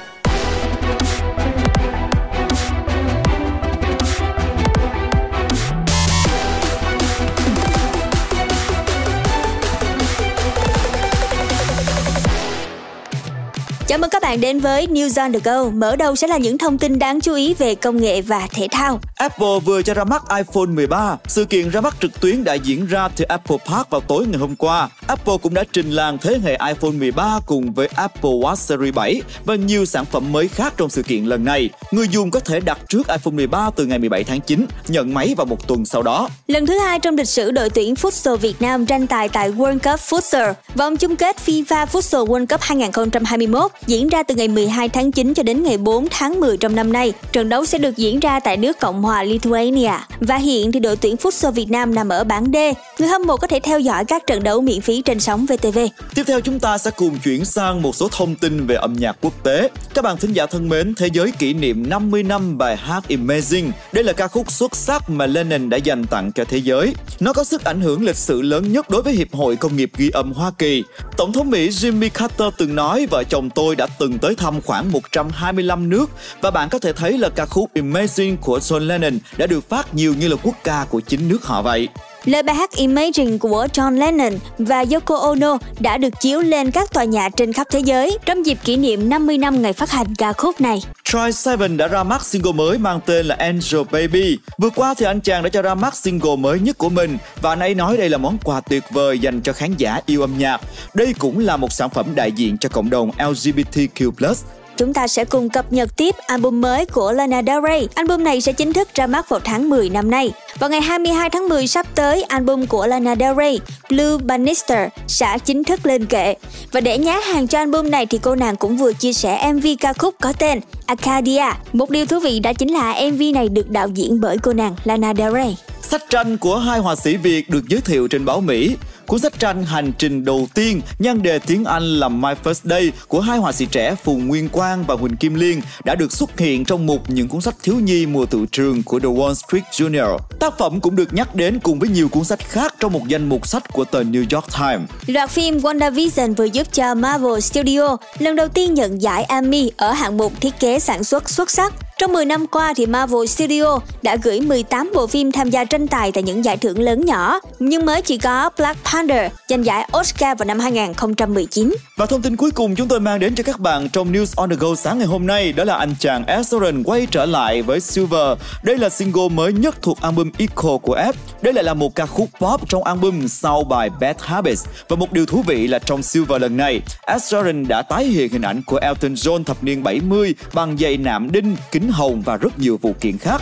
[13.90, 15.70] Chào mừng các bạn đến với News on the Go.
[15.70, 18.68] Mở đầu sẽ là những thông tin đáng chú ý về công nghệ và thể
[18.72, 19.00] thao.
[19.16, 21.18] Apple vừa cho ra mắt iPhone 13.
[21.28, 24.40] Sự kiện ra mắt trực tuyến đã diễn ra từ Apple Park vào tối ngày
[24.40, 24.90] hôm qua.
[25.08, 29.22] Apple cũng đã trình làng thế hệ iPhone 13 cùng với Apple Watch Series 7
[29.46, 31.70] và nhiều sản phẩm mới khác trong sự kiện lần này.
[31.92, 35.34] Người dùng có thể đặt trước iPhone 13 từ ngày 17 tháng 9, nhận máy
[35.38, 36.30] vào một tuần sau đó.
[36.48, 39.80] Lần thứ hai trong lịch sử đội tuyển Futsal Việt Nam tranh tài tại World
[39.80, 40.54] Cup Futsal.
[40.76, 45.34] Vòng chung kết FIFA Futsal World Cup 2021 diễn ra từ ngày 12 tháng 9
[45.34, 47.14] cho đến ngày 4 tháng 10 trong năm nay.
[47.32, 49.92] Trận đấu sẽ được diễn ra tại nước Cộng hòa Lithuania.
[50.20, 52.56] Và hiện thì đội tuyển Futsal Việt Nam nằm ở bảng D.
[53.00, 55.80] Người hâm mộ có thể theo dõi các trận đấu miễn phí trên sóng VTV.
[56.16, 59.18] Tiếp theo chúng ta sẽ cùng chuyển sang một số thông tin về âm nhạc
[59.22, 59.70] quốc tế.
[59.94, 63.72] Các bạn thính giả thân mến, thế giới kỷ niệm 50 năm bài hát Amazing.
[63.94, 66.94] Đây là ca khúc xuất sắc mà Lennon đã dành tặng cho thế giới.
[67.20, 69.92] Nó có sức ảnh hưởng lịch sử lớn nhất đối với Hiệp hội Công nghiệp
[69.98, 70.84] ghi âm Hoa Kỳ.
[71.18, 74.62] Tổng thống Mỹ Jimmy Carter từng nói vợ chồng tôi Tôi đã từng tới thăm
[74.62, 76.10] khoảng 125 nước
[76.42, 79.96] và bạn có thể thấy là ca khúc Imagine của John Lennon đã được phát
[79.96, 81.88] nhiều như là quốc ca của chính nước họ vậy.
[82.26, 86.94] Lời bài hát Imagine của John Lennon và Yoko Ono đã được chiếu lên các
[86.94, 90.16] tòa nhà trên khắp thế giới trong dịp kỷ niệm 50 năm ngày phát hành
[90.16, 90.84] ca khúc này.
[91.04, 94.38] Troy Sivan đã ra mắt single mới mang tên là Angel Baby.
[94.58, 97.50] Vừa qua thì anh chàng đã cho ra mắt single mới nhất của mình và
[97.50, 100.38] anh ấy nói đây là món quà tuyệt vời dành cho khán giả yêu âm
[100.38, 100.62] nhạc.
[100.94, 104.36] Đây cũng là một sản phẩm đại diện cho cộng đồng LGBTQ+.
[104.80, 107.88] Chúng ta sẽ cùng cập nhật tiếp album mới của Lana Del Rey.
[107.96, 110.32] Album này sẽ chính thức ra mắt vào tháng 10 năm nay.
[110.60, 113.60] Vào ngày 22 tháng 10 sắp tới, album của Lana Del Rey,
[113.90, 116.34] Blue Bannister sẽ chính thức lên kệ.
[116.72, 119.66] Và để nhá hàng cho album này thì cô nàng cũng vừa chia sẻ MV
[119.80, 121.46] ca khúc có tên Acadia.
[121.74, 124.76] Một điều thú vị đó chính là MV này được đạo diễn bởi cô nàng
[124.84, 125.58] Lana Del Rey.
[125.82, 128.76] Sách tranh của hai họa sĩ Việt được giới thiệu trên báo Mỹ.
[129.10, 132.92] Cuốn sách tranh hành trình đầu tiên, nhan đề tiếng Anh là My First Day
[133.08, 136.40] của hai họa sĩ trẻ Phùng Nguyên Quang và Huỳnh Kim Liên đã được xuất
[136.40, 139.64] hiện trong mục những cuốn sách thiếu nhi mùa tự trường của The Wall Street
[139.72, 140.18] Journal.
[140.40, 143.30] Tác phẩm cũng được nhắc đến cùng với nhiều cuốn sách khác trong một danh
[143.30, 144.90] mục sách của tờ New York Times.
[145.08, 149.92] Loạt phim WandaVision vừa giúp cho Marvel Studio lần đầu tiên nhận giải Emmy ở
[149.92, 151.74] hạng mục thiết kế sản xuất xuất sắc.
[152.00, 155.88] Trong 10 năm qua thì Marvel Studio đã gửi 18 bộ phim tham gia tranh
[155.88, 159.90] tài tại những giải thưởng lớn nhỏ, nhưng mới chỉ có Black Panther giành giải
[160.00, 161.76] Oscar vào năm 2019.
[161.98, 164.50] Và thông tin cuối cùng chúng tôi mang đến cho các bạn trong News on
[164.50, 166.54] the Go sáng ngày hôm nay đó là anh chàng Ed
[166.86, 168.38] quay trở lại với Silver.
[168.64, 171.16] Đây là single mới nhất thuộc album Echo của Ed.
[171.42, 174.66] Đây lại là một ca khúc pop trong album sau bài Bad Habits.
[174.90, 177.36] Và một điều thú vị là trong Silver lần này, Ed
[177.68, 181.56] đã tái hiện hình ảnh của Elton John thập niên 70 bằng giày nạm đinh,
[181.72, 183.42] kính hồng và rất nhiều phụ kiện khác.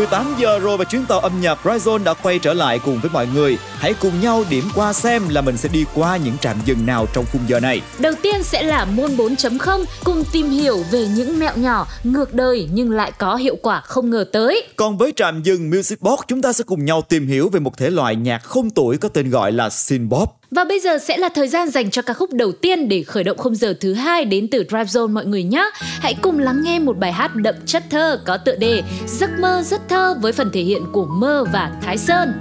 [0.00, 3.10] 18 giờ rồi và chuyến tàu âm nhạc Ryzone đã quay trở lại cùng với
[3.10, 3.58] mọi người.
[3.78, 7.06] Hãy cùng nhau điểm qua xem là mình sẽ đi qua những trạm dừng nào
[7.12, 7.80] trong khung giờ này.
[7.98, 12.68] Đầu tiên sẽ là môn 4.0 cùng tìm hiểu về những mẹo nhỏ ngược đời
[12.72, 14.68] nhưng lại có hiệu quả không ngờ tới.
[14.76, 17.76] Còn với trạm dừng Music Box, chúng ta sẽ cùng nhau tìm hiểu về một
[17.78, 20.39] thể loại nhạc không tuổi có tên gọi là synth pop.
[20.50, 23.24] Và bây giờ sẽ là thời gian dành cho ca khúc đầu tiên để khởi
[23.24, 25.70] động khung giờ thứ hai đến từ Drive Zone, mọi người nhé.
[26.00, 29.62] Hãy cùng lắng nghe một bài hát đậm chất thơ có tựa đề Giấc mơ
[29.64, 32.32] rất thơ với phần thể hiện của Mơ và Thái Sơn.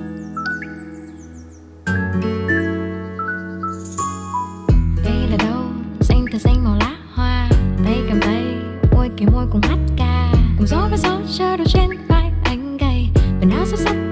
[5.05, 5.63] đây là đâu
[6.01, 7.49] xanh thật xanh màu lá hoa
[7.85, 8.43] tay cầm tay,
[8.95, 12.77] môi kề môi cùng hát ca cùng gió với gió chờ đôi trên vai anh
[12.77, 13.07] gầy
[13.39, 14.08] mình áo sắc sắc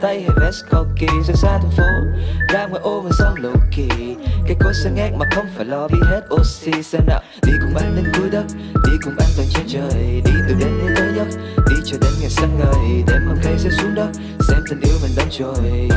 [0.00, 1.88] tay hay vest cocky Ra xa thành phố,
[2.52, 3.88] Ra ngoài ô mà sau lộ kỳ
[4.46, 7.20] Cây cối xanh ngát mà không phải lo, bị hết oxy, Xem nào.
[7.42, 8.44] Đi cùng anh đến cuối đất,
[8.84, 10.22] Đi cùng anh toàn trên trời.
[10.24, 11.28] Đi từ đến đến tới giấc,
[11.68, 13.02] Đi cho đến ngày sáng ngời.
[13.06, 14.08] Đêm hôm cây sẽ xuống đất,
[14.48, 15.87] Xem tình yêu mình đánh trôi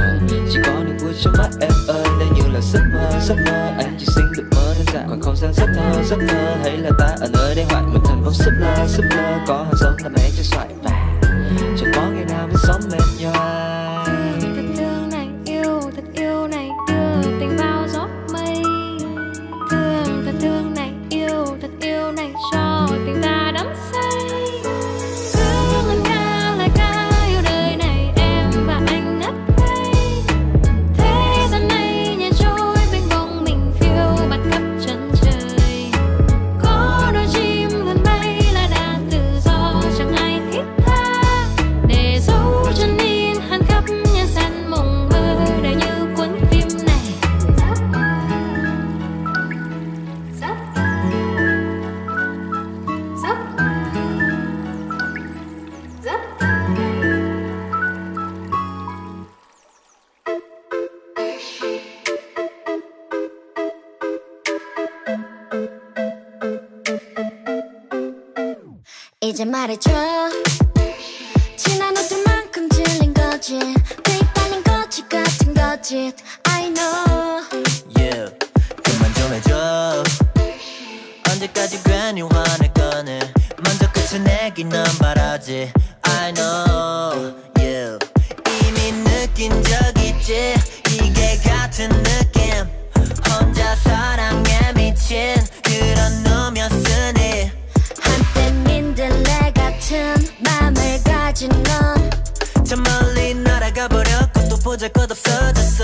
[102.71, 105.83] 저 멀리 날아가 버렸고 또 보잘것 없어졌어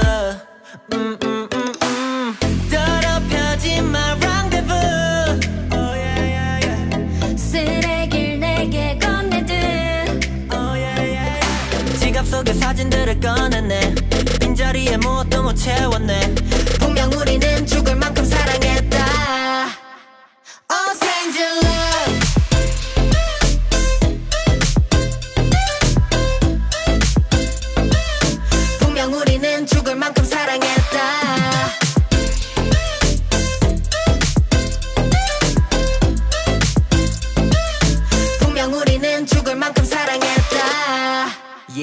[0.94, 2.38] 음, 음, 음, 음.
[2.72, 5.38] 더럽혀진 rendezvous
[5.74, 7.38] oh.
[7.38, 9.52] 쓰레기를 내게 건네듯
[10.54, 12.00] Oh.
[12.00, 13.96] 지갑 속에 사진들을 꺼냈네
[14.40, 16.36] 빈자리에 무엇도 못 채웠네
[16.80, 18.24] 분명 우리는 죽을 만큼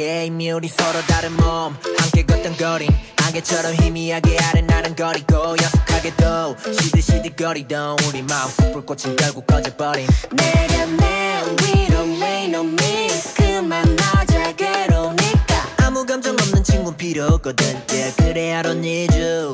[0.05, 2.91] yeah, 이미 우리 서로 다른 몸 함께 걷던 거린
[3.25, 10.07] 안개처럼 희미하게 아른아른 거리고 약속하게도 시들시들거리던 우리 마음속 불꽃은 결국 꺼져버린.
[10.31, 15.69] 내려내 We don't lay no me 그만하자 괴로우니까.
[15.79, 17.67] 아무 감정 없는 친구 필요 없거든.
[17.91, 19.53] Yeah, 그래 I don't need you.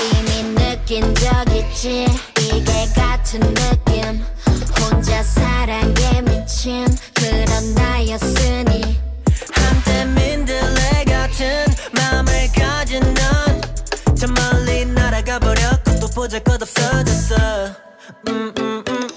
[0.00, 2.06] 이미 느낀 적 있지?
[2.40, 4.24] 이게 같은 느낌.
[4.80, 9.11] 혼자 사랑에 미친 그런 나였으니
[9.72, 11.64] 한때 민들레 같은
[11.96, 14.14] 마음을 가진 넌.
[14.14, 17.36] 저 멀리 날아가 버렸고 또 보자 보잘것 없어졌어.
[18.28, 19.08] 음, 음, 음,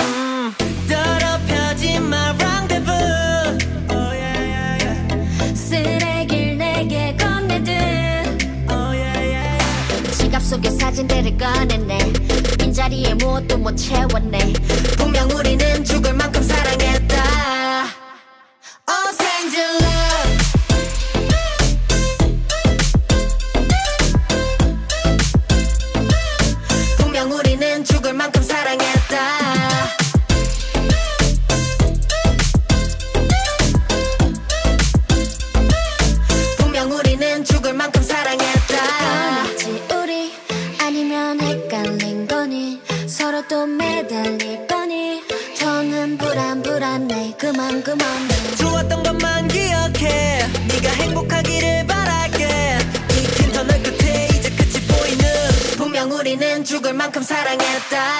[18.87, 19.84] oh, oh, stranger
[44.25, 45.21] 달릴 거니
[45.59, 47.35] 더는 불안불안해.
[47.37, 48.07] 그만 그만.
[48.57, 50.39] 좋았던 것만 기억해.
[50.67, 52.77] 네가 행복하기를 바랄게.
[53.11, 55.25] 이 긴 터널 끝에 이제 끝이 보이는
[55.77, 58.17] 분명 우리는 죽을 만큼 사랑했다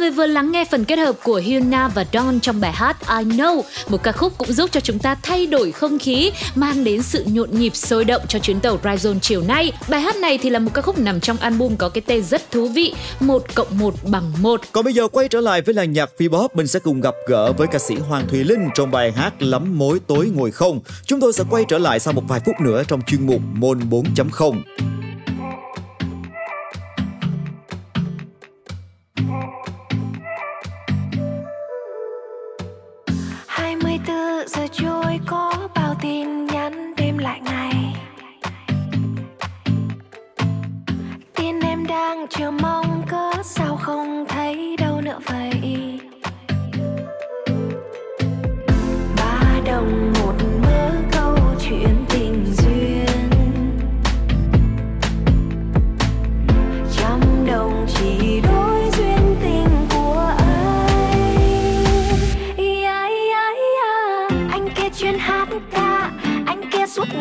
[0.00, 3.24] người vừa lắng nghe phần kết hợp của Hyuna và Don trong bài hát I
[3.24, 7.02] Know, một ca khúc cũng giúp cho chúng ta thay đổi không khí, mang đến
[7.02, 9.72] sự nhộn nhịp sôi động cho chuyến tàu Drive chiều nay.
[9.88, 12.50] Bài hát này thì là một ca khúc nằm trong album có cái tên rất
[12.50, 14.60] thú vị, 1 cộng 1 bằng 1.
[14.72, 17.14] Còn bây giờ quay trở lại với làng nhạc phi bop, mình sẽ cùng gặp
[17.26, 20.80] gỡ với ca sĩ Hoàng Thùy Linh trong bài hát Lắm mối tối ngồi không.
[21.04, 23.80] Chúng tôi sẽ quay trở lại sau một vài phút nữa trong chuyên mục Môn
[23.80, 24.99] 4.0.
[34.46, 37.94] giờ trôi có bao tin nhắn đêm lại ngày.
[41.34, 46.00] Tin em đang chờ mong cớ sao không thấy đâu nữa vậy?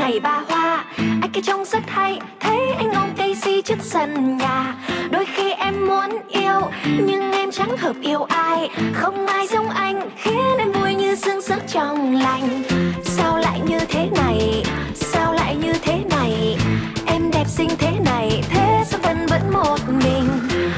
[0.09, 0.85] Ngày ba hoa.
[0.97, 4.75] Anh kia trông rất hay, thấy anh ôm cây si trước sân nhà.
[5.11, 8.69] Đôi khi em muốn yêu, nhưng em chẳng hợp yêu ai.
[8.93, 12.63] Không ai giống anh, khiến em vui như sương sớm trong lành.
[13.03, 14.63] Sao lại như thế này?
[14.95, 16.57] Sao lại như thế này?
[17.05, 20.27] Em đẹp xinh thế này, thế sao vẫn vẫn một mình?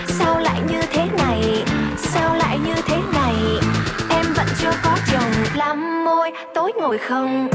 [0.07, 1.63] Sao lại như thế này?
[1.97, 3.35] Sao lại như thế này?
[4.09, 7.49] Em vẫn chưa có chồng lắm môi tối ngồi không?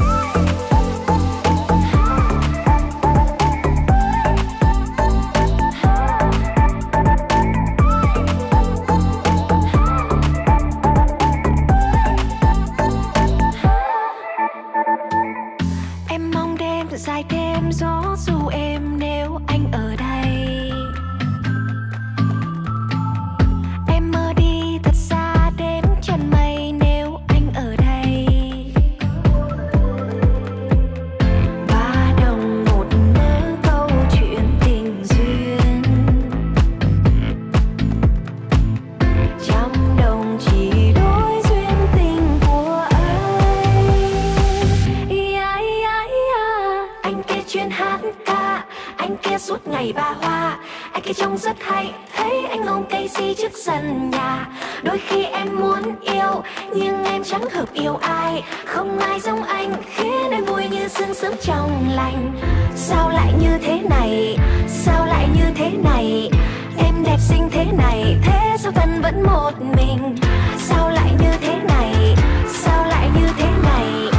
[57.87, 62.35] Yêu ai, Không ai giống anh, Khiến em vui như sương sớm trong lành.
[62.75, 64.37] Sao lại như thế này?
[64.67, 66.31] Sao lại như thế này?
[66.77, 70.15] Em đẹp xinh thế này, Thế sao thân vẫn một mình?
[70.57, 72.15] Sao lại như thế này?
[72.47, 74.09] Sao lại như thế này?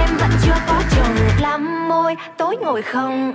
[0.00, 3.32] Em vẫn chưa có chồng lắm môi tối ngồi không?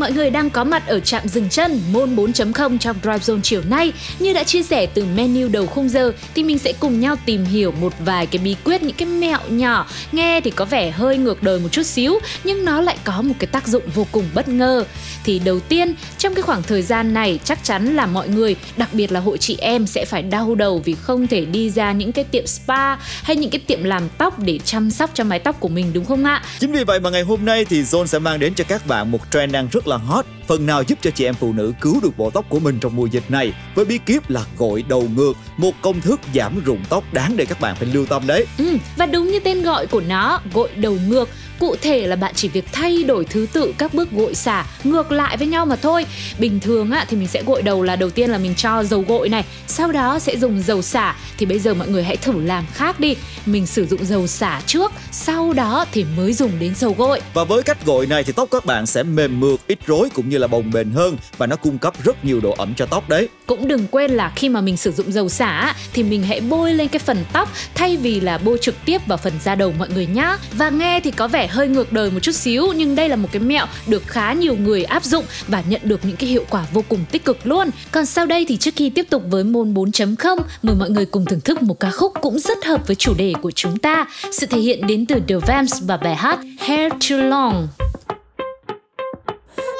[0.00, 3.62] Mọi người đang có mặt ở trạm dừng chân môn 4.0 trong Drive Zone chiều
[3.70, 3.92] nay.
[4.18, 7.44] Như đã chia sẻ từ menu đầu khung giờ thì mình sẽ cùng nhau tìm
[7.44, 9.86] hiểu một vài cái bí quyết, những cái mẹo nhỏ.
[10.12, 13.34] Nghe thì có vẻ hơi ngược đời một chút xíu nhưng nó lại có một
[13.38, 14.84] cái tác dụng vô cùng bất ngờ.
[15.24, 18.88] Thì đầu tiên, trong cái khoảng thời gian này chắc chắn là mọi người, đặc
[18.92, 22.12] biệt là hội chị em sẽ phải đau đầu vì không thể đi ra những
[22.12, 25.60] cái tiệm spa hay những cái tiệm làm tóc để chăm sóc cho mái tóc
[25.60, 26.42] của mình đúng không ạ?
[26.58, 29.10] Chính vì vậy mà ngày hôm nay thì Zone sẽ mang đến cho các bạn
[29.10, 32.00] một trend đang rất là hot, phần nào giúp cho chị em phụ nữ cứu
[32.02, 35.08] được bộ tóc của mình trong mùa dịch này với bí kíp là gội đầu
[35.16, 38.46] ngược, một công thức giảm rụng tóc đáng để các bạn phải lưu tâm đấy.
[38.58, 41.28] Ừ, và đúng như tên gọi của nó, gội đầu ngược,
[41.60, 45.12] cụ thể là bạn chỉ việc thay đổi thứ tự các bước gội xả ngược
[45.12, 46.06] lại với nhau mà thôi.
[46.38, 49.04] Bình thường á thì mình sẽ gội đầu là đầu tiên là mình cho dầu
[49.08, 52.40] gội này, sau đó sẽ dùng dầu xả thì bây giờ mọi người hãy thử
[52.40, 53.16] làm khác đi.
[53.46, 57.20] Mình sử dụng dầu xả trước, sau đó thì mới dùng đến dầu gội.
[57.34, 60.28] Và với cách gội này thì tóc các bạn sẽ mềm mượt, ít rối cũng
[60.28, 63.08] như là bồng bềnh hơn và nó cung cấp rất nhiều độ ẩm cho tóc
[63.08, 63.28] đấy.
[63.46, 66.74] Cũng đừng quên là khi mà mình sử dụng dầu xả thì mình hãy bôi
[66.74, 69.88] lên cái phần tóc thay vì là bôi trực tiếp vào phần da đầu mọi
[69.88, 70.36] người nhá.
[70.52, 73.28] Và nghe thì có vẻ hơi ngược đời một chút xíu nhưng đây là một
[73.32, 76.66] cái mẹo được khá nhiều người áp dụng và nhận được những cái hiệu quả
[76.72, 77.70] vô cùng tích cực luôn.
[77.92, 81.24] Còn sau đây thì trước khi tiếp tục với môn 4.0, mời mọi người cùng
[81.24, 84.06] thưởng thức một ca khúc cũng rất hợp với chủ đề của chúng ta.
[84.32, 87.68] Sự thể hiện đến từ The Vamps và bài hát Hair Too Long.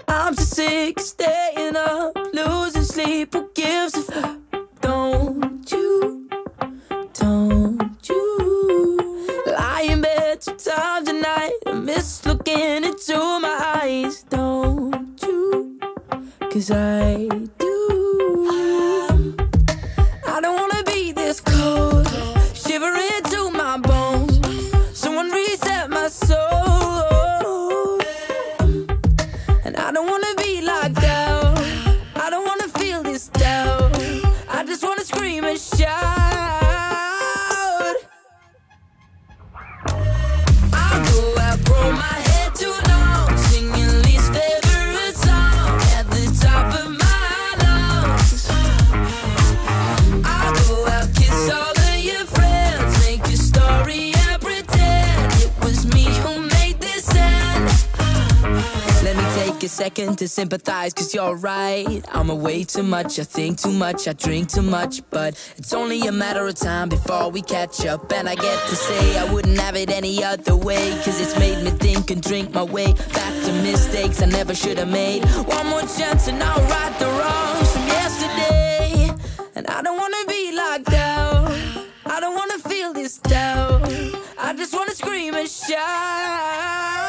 [0.07, 3.29] I'm so sick of staying up, losing sleep.
[3.33, 4.41] Who gives a fuck?
[4.83, 6.29] Don't you?
[7.21, 8.50] Don't you?
[11.21, 11.53] Night.
[11.67, 14.25] I miss looking into my eyes.
[14.25, 15.79] Don't you?
[16.51, 17.29] Cause I
[17.59, 17.70] do.
[59.71, 62.05] Second to sympathize, cause you're right.
[62.09, 65.01] I'm away too much, I think too much, I drink too much.
[65.11, 68.13] But it's only a matter of time before we catch up.
[68.13, 71.63] And I get to say I wouldn't have it any other way, cause it's made
[71.65, 75.25] me think and drink my way back to mistakes I never should have made.
[75.47, 79.15] One more chance and I'll right the wrongs from yesterday.
[79.55, 81.51] And I don't wanna be locked out,
[82.07, 83.89] I don't wanna feel this doubt.
[84.37, 87.00] I just wanna scream and shout.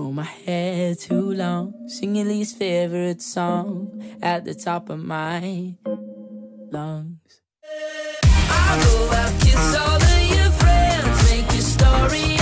[0.00, 5.76] Grow my hair too long, Sing singing least favorite song at the top of my
[6.72, 7.42] lungs.
[8.48, 12.39] I'll go out, kiss all of your friends, make a story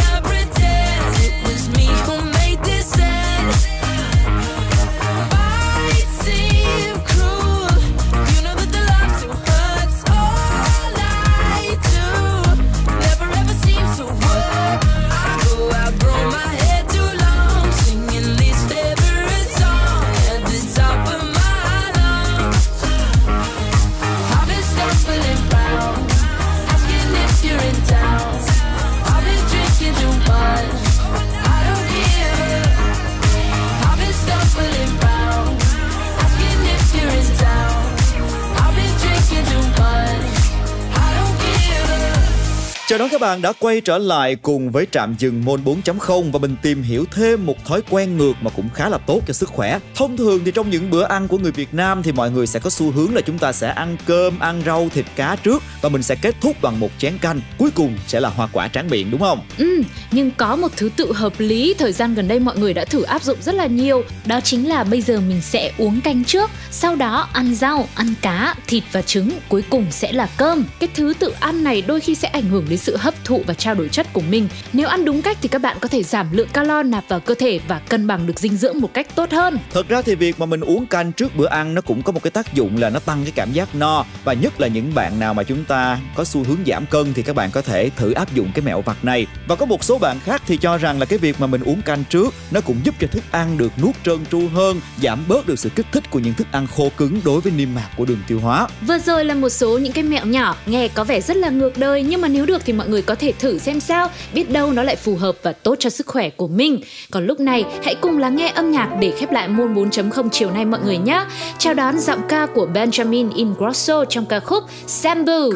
[42.99, 46.39] Chào đón các bạn đã quay trở lại cùng với trạm dừng môn 4.0 và
[46.39, 49.49] mình tìm hiểu thêm một thói quen ngược mà cũng khá là tốt cho sức
[49.49, 49.79] khỏe.
[49.95, 52.61] Thông thường thì trong những bữa ăn của người Việt Nam thì mọi người sẽ
[52.61, 55.89] có xu hướng là chúng ta sẽ ăn cơm, ăn rau, thịt cá trước và
[55.89, 57.41] mình sẽ kết thúc bằng một chén canh.
[57.59, 59.41] Cuối cùng sẽ là hoa quả tráng miệng đúng không?
[59.59, 62.85] Ừ, nhưng có một thứ tự hợp lý thời gian gần đây mọi người đã
[62.85, 64.05] thử áp dụng rất là nhiều.
[64.27, 68.15] Đó chính là bây giờ mình sẽ uống canh trước, sau đó ăn rau, ăn
[68.23, 70.65] cá, thịt và trứng, cuối cùng sẽ là cơm.
[70.81, 73.55] Cái thứ tự ăn này đôi khi sẽ ảnh hưởng đến sự hấp thụ và
[73.55, 74.49] trao đổi chất của mình.
[74.73, 77.35] Nếu ăn đúng cách thì các bạn có thể giảm lượng calo nạp vào cơ
[77.35, 79.59] thể và cân bằng được dinh dưỡng một cách tốt hơn.
[79.73, 82.23] Thật ra thì việc mà mình uống canh trước bữa ăn nó cũng có một
[82.23, 85.21] cái tác dụng là nó tăng cái cảm giác no và nhất là những bạn
[85.21, 88.13] nào mà chúng ta có xu hướng giảm cân thì các bạn có thể thử
[88.13, 89.27] áp dụng cái mẹo vặt này.
[89.49, 91.83] Và có một số bạn khác thì cho rằng là cái việc mà mình uống
[91.83, 95.47] canh trước nó cũng giúp cho thức ăn được nuốt trơn tru hơn, giảm bớt
[95.47, 98.05] được sự kích thích của những thức ăn khô cứng đối với niêm mạc của
[98.05, 98.69] đường tiêu hóa.
[98.87, 101.79] Vừa rồi là một số những cái mẹo nhỏ nghe có vẻ rất là ngược
[101.79, 104.73] đời nhưng mà nếu được thì mọi người có thể thử xem sao, biết đâu
[104.73, 106.81] nó lại phù hợp và tốt cho sức khỏe của mình.
[107.11, 110.51] Còn lúc này hãy cùng lắng nghe âm nhạc để khép lại môn 4.0 chiều
[110.51, 111.25] nay mọi người nhé.
[111.59, 115.53] Chào đón giọng ca của Benjamin Ingrosso trong ca khúc Sambu.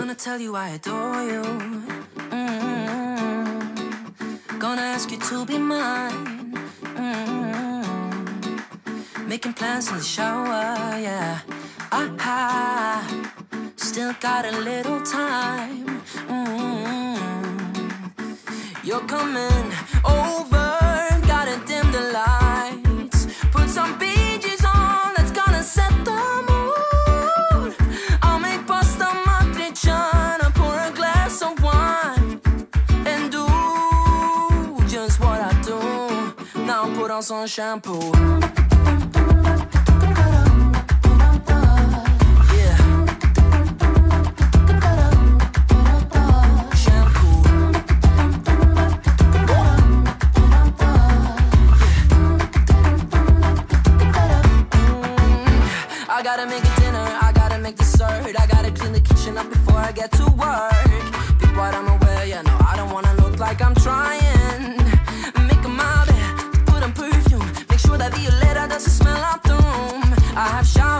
[2.31, 2.83] Mm-hmm.
[4.61, 6.13] Gonna ask you to be mine.
[6.97, 7.83] Mm.
[9.29, 11.39] Making plans in the shower, yeah.
[11.91, 13.42] Ah, ah.
[13.93, 15.85] Still got a little time.
[16.27, 17.19] Mm.
[18.83, 19.67] You're coming
[20.03, 20.69] over,
[21.33, 23.27] gotta dim the lights.
[23.51, 27.77] Put some BGs on, that's gonna set the mood.
[28.23, 32.41] I'll make pasta matriciana, pour a glass of wine,
[33.05, 33.45] and do
[34.89, 35.79] just what I do.
[36.65, 38.01] Now put on some shampoo.
[56.23, 59.51] I gotta make a dinner, I gotta make dessert, I gotta clean the kitchen up
[59.51, 61.03] before I get to work.
[61.41, 64.77] Pick what I'm aware, yeah, no, I don't wanna look like I'm trying.
[65.49, 70.15] Make my bed, put on perfume, make sure that Violetta doesn't smell out the room.
[70.37, 70.92] I have showered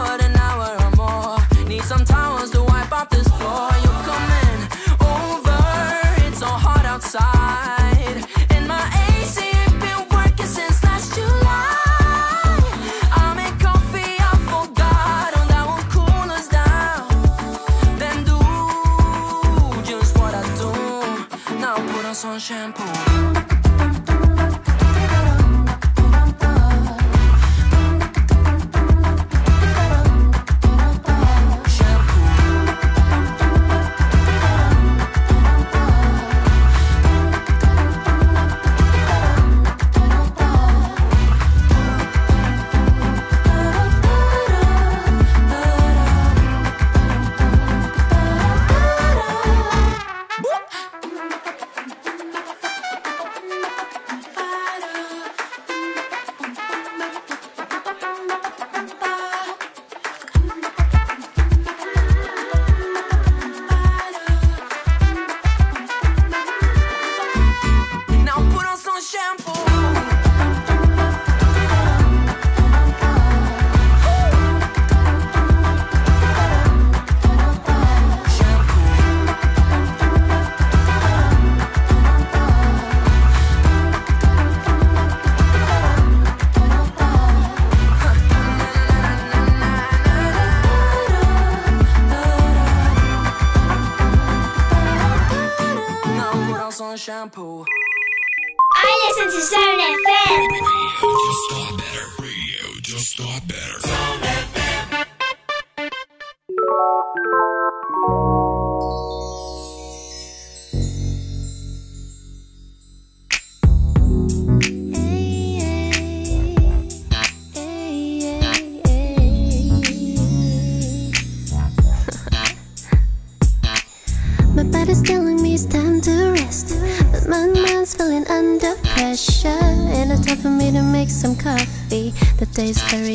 [103.15, 103.82] Just got better.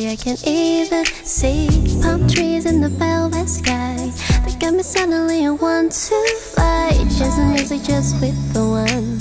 [0.09, 1.67] I can't even see.
[2.01, 4.11] Palm trees in the velvet sky.
[4.43, 6.19] They got me suddenly want to
[6.49, 6.89] fly.
[7.19, 9.19] Chasing music just with the one.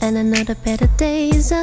[0.00, 1.62] And the better days are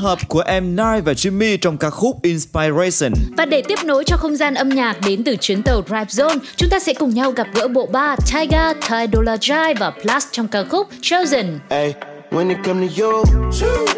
[0.00, 3.12] hợp của em Nile và Jimmy trong ca khúc Inspiration.
[3.36, 6.38] Và để tiếp nối cho không gian âm nhạc đến từ chuyến tàu Drive Zone,
[6.56, 10.24] chúng ta sẽ cùng nhau gặp gỡ bộ ba Tyga, Ty Dolla Jai và Plus
[10.32, 11.58] trong ca khúc Chosen.
[11.70, 11.94] Hey,
[12.30, 13.24] when it come to you,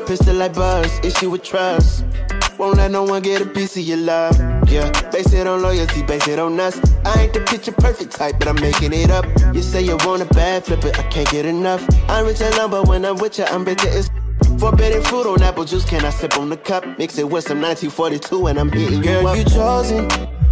[0.09, 2.05] pistol like buzz, issue with trust.
[2.59, 4.37] Won't let no one get a piece of your love.
[4.73, 6.79] Yeah, base it on loyalty, base it on us.
[7.05, 9.27] I ain't the picture perfect type, but I'm making it up.
[9.55, 11.83] You say you want a bad, flip it, I can't get enough.
[12.09, 14.11] I'm rich alone, but when I'm with you, I'm bitter as
[14.59, 16.85] Forbidden fruit on apple juice, can I sip on the cup?
[16.99, 19.37] Mix it with some 1942 and I'm hitting Girl, you up.
[19.37, 20.09] you chosen.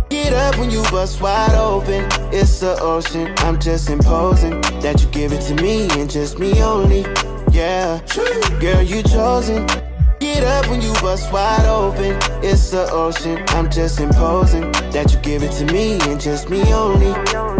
[0.09, 2.05] Get up when you bust wide open.
[2.33, 3.33] It's the ocean.
[3.39, 7.03] I'm just imposing that you give it to me and just me only.
[7.53, 8.01] Yeah,
[8.61, 9.67] girl, you chosen.
[10.19, 12.17] Get up when you bust wide open.
[12.45, 13.45] It's the ocean.
[13.49, 17.60] I'm just imposing that you give it to me and just me only.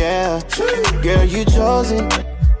[0.00, 0.40] Yeah,
[1.02, 2.08] girl, you chosen.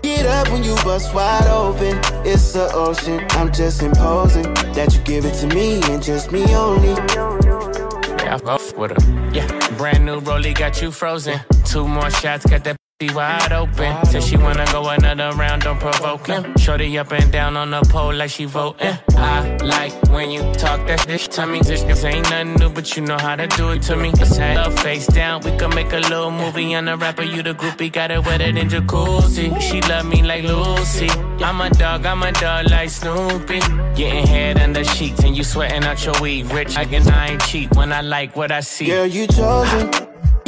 [0.02, 1.98] Get up when you bust wide open.
[2.22, 3.24] It's the ocean.
[3.30, 6.90] I'm just imposing that you give it to me and just me only.
[6.90, 9.32] Yeah, I fuck with her.
[9.32, 9.46] Yeah,
[9.78, 11.40] brand new rollie got you frozen.
[11.64, 12.76] Two more shots, got that
[13.08, 14.04] wide open.
[14.04, 16.54] Said she wanna go another round, don't provoke him.
[16.58, 18.98] Shorty up and down on the pole like she voting.
[19.16, 21.60] I like when you talk that shit to me.
[21.60, 24.10] This, ain't nothing new, but you know how to do it to me.
[24.10, 26.74] Let's head up face down, we can make a little movie.
[26.74, 29.58] On the rapper, you the groupie, got it wetter than jacuzzi.
[29.60, 31.08] She love me like Lucy.
[31.42, 33.60] I'm a dog, I'm a dog like Snoopy.
[33.94, 36.52] Getting head under sheets and you sweating out your weed.
[36.52, 38.86] Rich, I can I ain't cheap when I like what I see.
[38.86, 39.90] Girl, you chosen.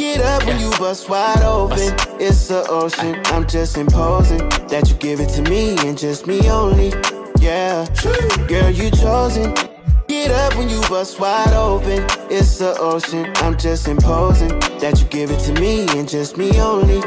[0.03, 1.95] Get up when you bust wide open.
[2.19, 3.21] It's the ocean.
[3.27, 6.89] I'm just imposing that you give it to me and just me only.
[7.39, 7.87] Yeah,
[8.49, 9.53] girl, you chosen.
[10.09, 12.05] Get up when you bust wide open.
[12.29, 13.31] It's the ocean.
[13.37, 16.99] I'm just imposing that you give it to me and just me only.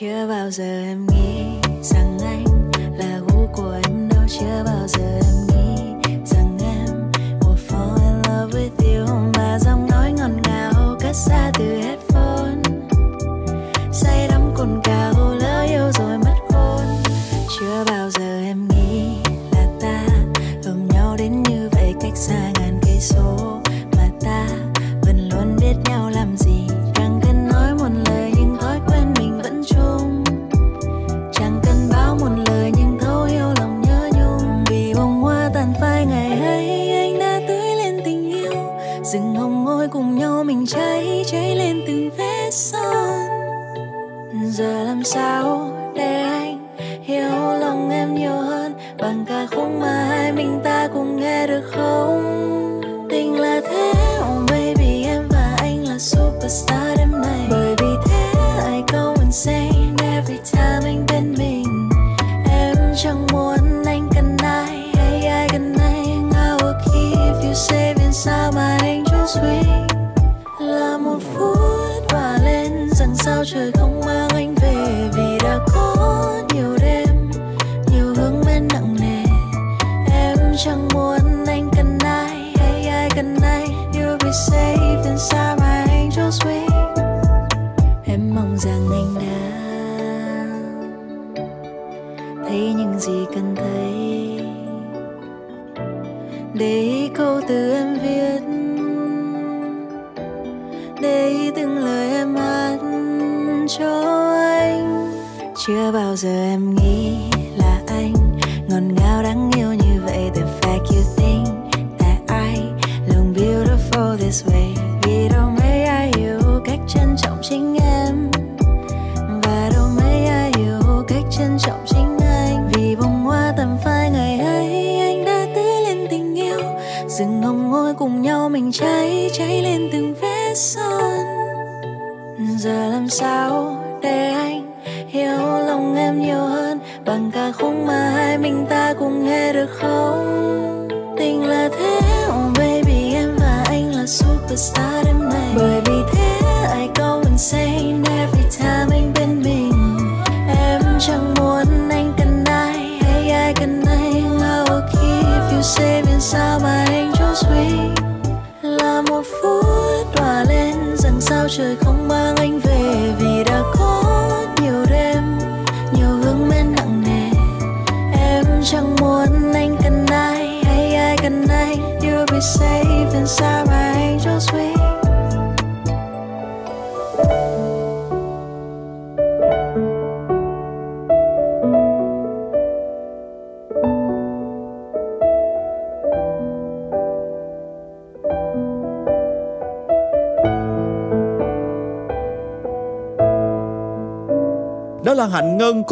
[0.00, 4.22] chưa bao giờ em nghĩ rằng anh là vũ của em đâu.
[4.28, 5.92] Chưa bao giờ em nghĩ
[6.26, 7.10] rằng em
[7.40, 9.06] will fall in love with you.
[9.36, 12.62] Mà giọng nói ngọt ngào cất xa từ headphone.
[13.92, 16.86] Say đắm cồn cào, lỡ yêu rồi mất khôn.
[17.60, 19.16] Chưa bao giờ em nghĩ
[19.52, 20.06] là ta
[20.64, 22.53] ôm nhau đến như vậy cách xa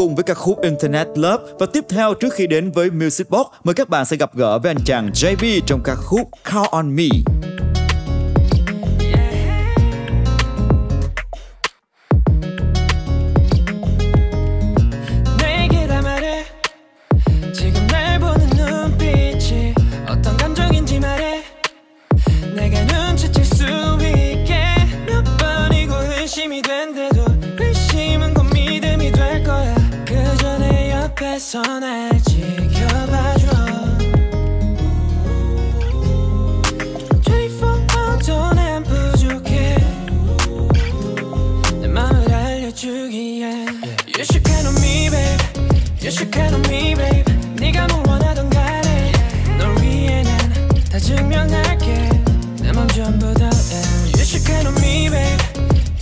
[0.03, 3.47] cùng với các khúc Internet Love và tiếp theo, trước khi đến với Music Box,
[3.65, 6.97] mời các bạn sẽ gặp gỡ với anh chàng JB trong các khúc Call On
[6.97, 7.32] Me.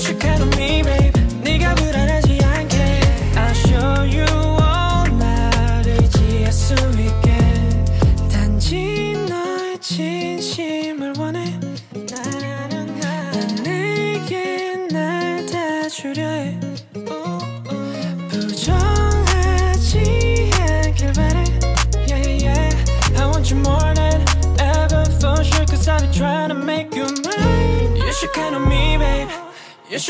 [0.00, 0.99] wish you could have me, baby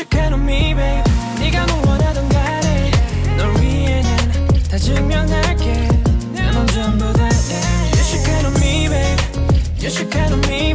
[0.00, 1.04] should count on me, babe.
[1.38, 2.90] 네가 뭐 원하던 간에
[3.36, 5.88] 널 위해 난다 증명할게.
[6.32, 7.24] 내맘 전부 다.
[7.24, 9.20] You should count on me, babe.
[9.78, 10.69] You should count on me,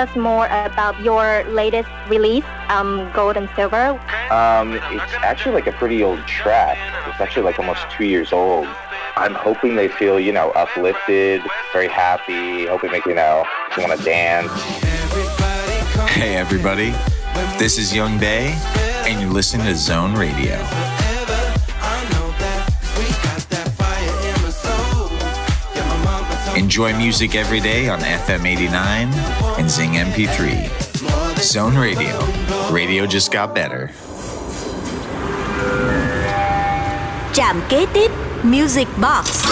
[0.00, 3.90] Us more about your latest release, um, Gold and Silver?
[4.30, 6.78] Um, it's actually like a pretty old track.
[7.08, 8.66] It's actually like almost two years old.
[9.16, 13.44] I'm hoping they feel, you know, uplifted, very happy, hoping they, you know,
[13.76, 14.50] want to dance.
[16.12, 16.94] Hey, everybody.
[17.58, 18.58] This is Young Bay,
[19.06, 20.56] and you're listening to Zone Radio.
[26.56, 30.66] Enjoy music every day on FM 89 and Zing MP3.
[31.38, 32.18] Zone Radio.
[32.72, 33.90] Radio just got better.
[37.34, 38.10] Trạm kế tiếp
[38.42, 39.46] Music Box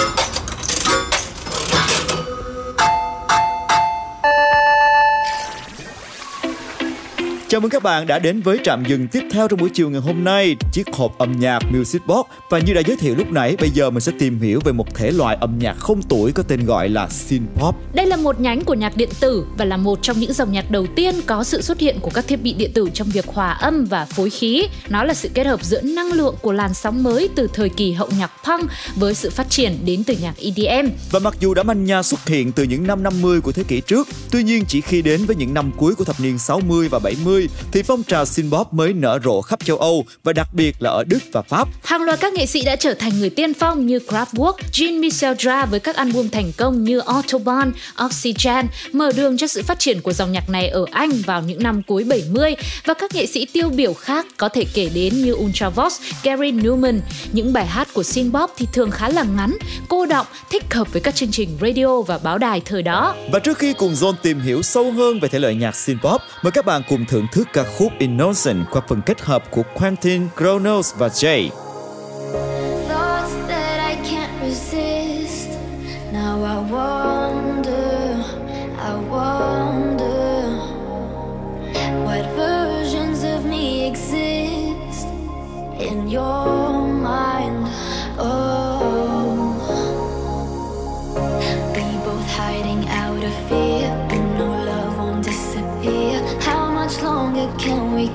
[7.51, 10.01] Chào mừng các bạn đã đến với trạm dừng tiếp theo trong buổi chiều ngày
[10.01, 12.27] hôm nay, chiếc hộp âm nhạc Music Box.
[12.51, 14.95] Và như đã giới thiệu lúc nãy, bây giờ mình sẽ tìm hiểu về một
[14.95, 17.73] thể loại âm nhạc không tuổi có tên gọi là synth-pop.
[17.93, 20.71] Đây là một nhánh của nhạc điện tử và là một trong những dòng nhạc
[20.71, 23.51] đầu tiên có sự xuất hiện của các thiết bị điện tử trong việc hòa
[23.51, 24.63] âm và phối khí.
[24.89, 27.93] Nó là sự kết hợp giữa năng lượng của làn sóng mới từ thời kỳ
[27.93, 30.89] hậu nhạc punk với sự phát triển đến từ nhạc EDM.
[31.11, 33.81] Và mặc dù đã manh nha xuất hiện từ những năm 50 của thế kỷ
[33.81, 36.99] trước, tuy nhiên chỉ khi đến với những năm cuối của thập niên 60 và
[36.99, 37.38] 70
[37.73, 41.05] thì phong trào synth-pop mới nở rộ khắp châu Âu và đặc biệt là ở
[41.05, 41.69] Đức và Pháp.
[41.85, 45.67] Hàng loạt các nghệ sĩ đã trở thành người tiên phong như Kraftwerk, Jean-Michel Jarre
[45.67, 47.73] với các album thành công như Autobahn,
[48.05, 51.63] Oxygen mở đường cho sự phát triển của dòng nhạc này ở Anh vào những
[51.63, 52.55] năm cuối 70
[52.85, 57.01] và các nghệ sĩ tiêu biểu khác có thể kể đến như Ultravox, Gary Newman.
[57.33, 59.57] Những bài hát của synth-pop thì thường khá là ngắn,
[59.89, 63.15] cô động, thích hợp với các chương trình radio và báo đài thời đó.
[63.33, 66.51] Và trước khi cùng John tìm hiểu sâu hơn về thể loại nhạc synth-pop, mời
[66.51, 70.95] các bạn cùng thưởng thức ca khúc Innocent qua phần kết hợp của Quentin, Kronos
[70.95, 71.49] và Jay.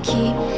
[0.04, 0.53] Keep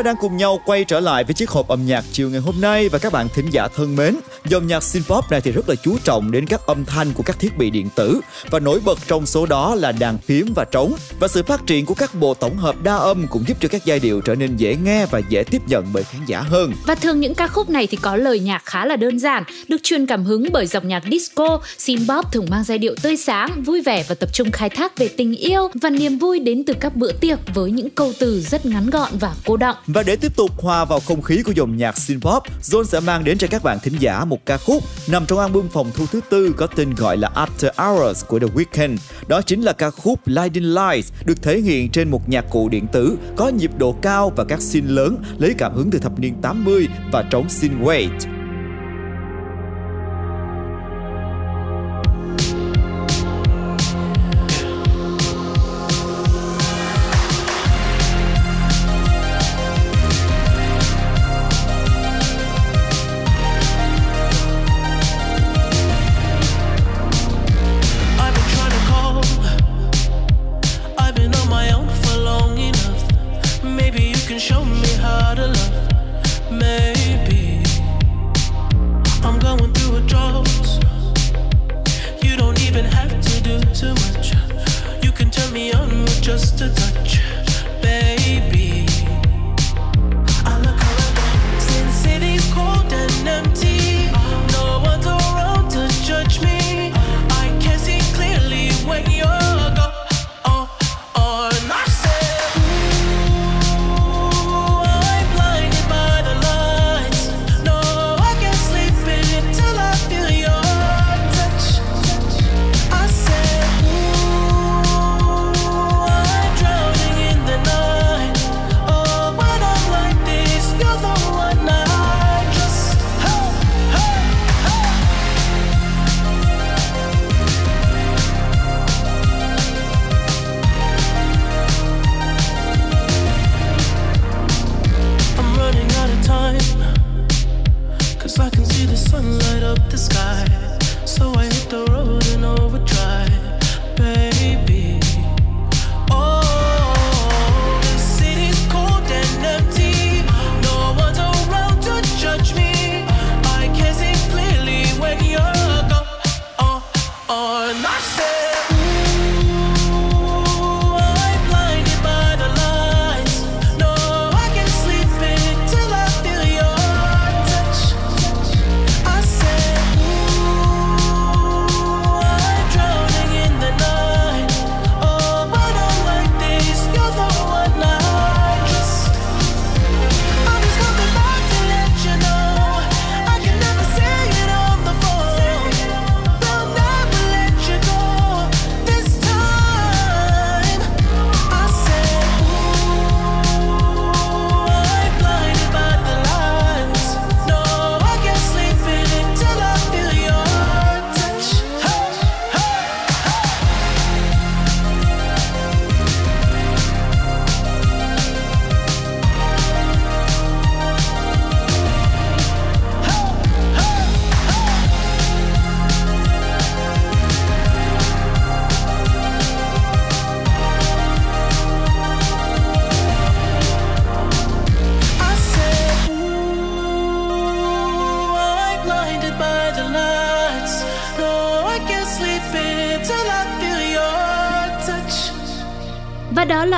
[0.00, 2.54] ta đang cùng nhau quay trở lại với chiếc hộp âm nhạc chiều ngày hôm
[2.60, 4.16] nay và các bạn thính giả thân mến.
[4.44, 7.38] Dòng nhạc synth-pop này thì rất là chú trọng đến các âm thanh của các
[7.38, 8.20] thiết bị điện tử
[8.50, 10.94] và nổi bật trong số đó là đàn phím và trống.
[11.20, 13.84] Và sự phát triển của các bộ tổng hợp đa âm cũng giúp cho các
[13.84, 16.72] giai điệu trở nên dễ nghe và dễ tiếp nhận bởi khán giả hơn.
[16.86, 19.82] Và thường những ca khúc này thì có lời nhạc khá là đơn giản, được
[19.82, 23.80] truyền cảm hứng bởi dòng nhạc disco, synth-pop thường mang giai điệu tươi sáng, vui
[23.80, 26.96] vẻ và tập trung khai thác về tình yêu và niềm vui đến từ các
[26.96, 29.76] bữa tiệc với những câu từ rất ngắn gọn và cô đọng.
[29.94, 32.40] Và để tiếp tục hòa vào không khí của dòng nhạc synth-pop,
[32.84, 35.90] sẽ mang đến cho các bạn thính giả một ca khúc nằm trong album phòng
[35.94, 38.96] thu thứ tư có tên gọi là After Hours của The Weeknd.
[39.28, 42.86] Đó chính là ca khúc Blinding Lights được thể hiện trên một nhạc cụ điện
[42.92, 46.34] tử có nhịp độ cao và các synth lớn lấy cảm hứng từ thập niên
[46.42, 48.39] 80 và trống synthwave.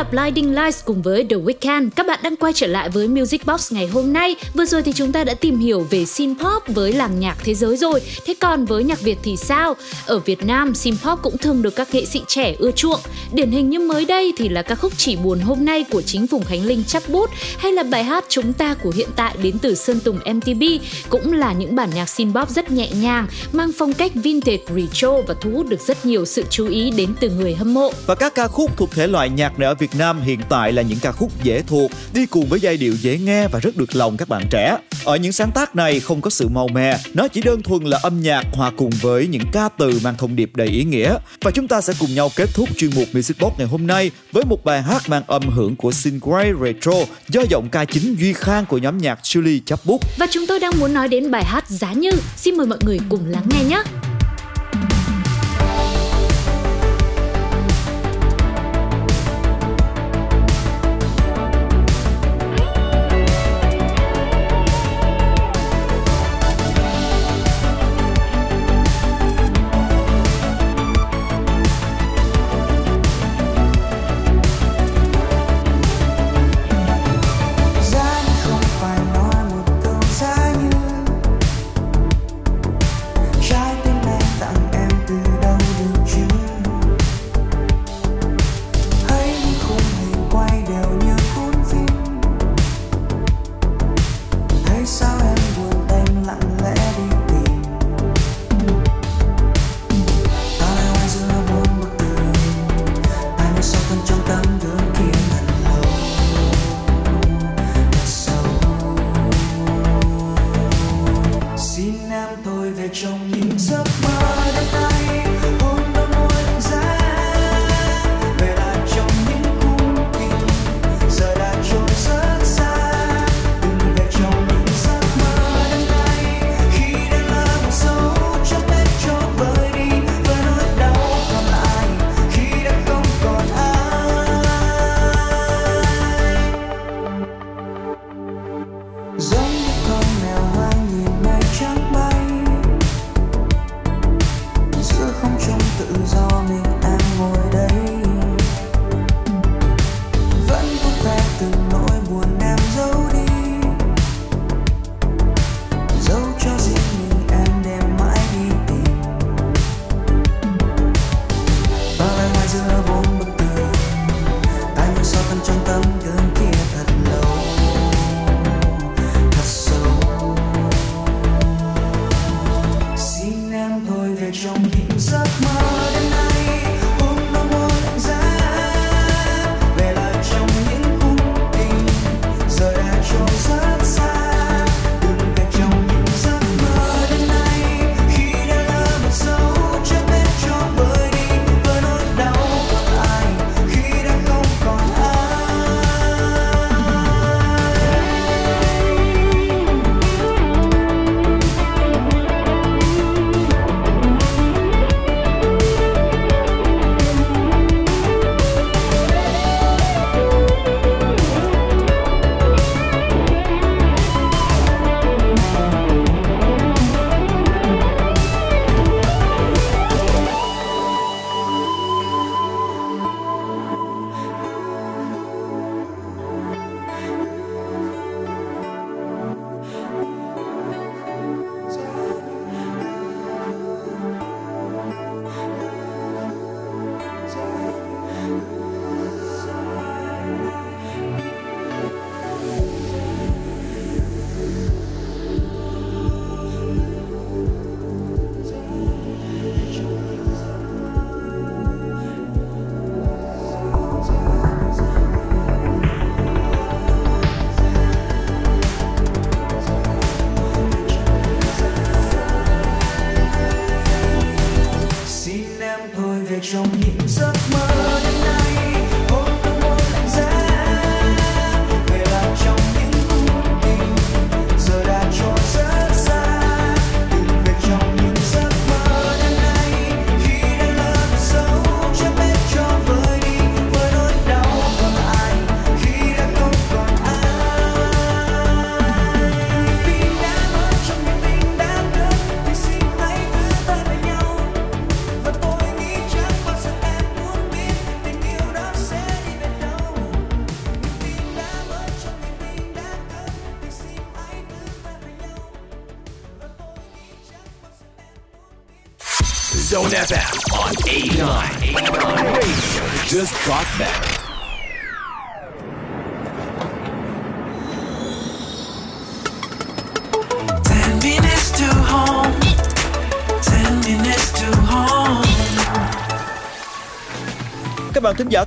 [0.03, 1.91] Là Blinding Lights cùng với The Weeknd.
[1.97, 4.37] Các bạn đang quay trở lại với Music Box ngày hôm nay.
[4.55, 7.77] Vừa rồi thì chúng ta đã tìm hiểu về synth-pop với làng nhạc thế giới
[7.77, 8.01] rồi.
[8.27, 9.77] Thế còn với nhạc Việt thì sao?
[10.07, 13.01] Ở Việt Nam, synth-pop cũng thường được các nghệ sĩ trẻ ưa chuộng.
[13.33, 16.27] Điển hình như mới đây thì là ca khúc Chỉ buồn hôm nay của chính
[16.27, 19.59] Phùng Khánh Linh chắp bút hay là bài hát Chúng ta của hiện tại đến
[19.63, 20.63] từ Sơn Tùng MTB
[21.09, 25.21] cũng là những bản nhạc xin bóp rất nhẹ nhàng, mang phong cách vintage retro
[25.21, 27.93] và thu hút được rất nhiều sự chú ý đến từ người hâm mộ.
[28.07, 30.83] Và các ca khúc thuộc thể loại nhạc này ở Việt Nam hiện tại là
[30.83, 33.97] những ca khúc dễ thuộc, đi cùng với giai điệu dễ nghe và rất được
[33.97, 34.79] lòng các bạn trẻ.
[35.05, 37.99] Ở những sáng tác này không có sự màu mè, nó chỉ đơn thuần là
[38.03, 41.17] âm nhạc hòa cùng với những ca từ mang thông điệp đầy ý nghĩa.
[41.41, 44.11] Và chúng ta sẽ cùng nhau kết thúc chuyên mục Music Box ngày hôm nay
[44.33, 46.93] với một bài hát mang âm hưởng của synthwave retro
[47.29, 50.01] do giọng ca chính Duy Khang của nhóm nhạc Julie chapbook.
[50.19, 52.11] Và chúng tôi đang muốn nói đến bài hát Giá Như.
[52.37, 53.83] Xin mời mọi người cùng lắng nghe nhé.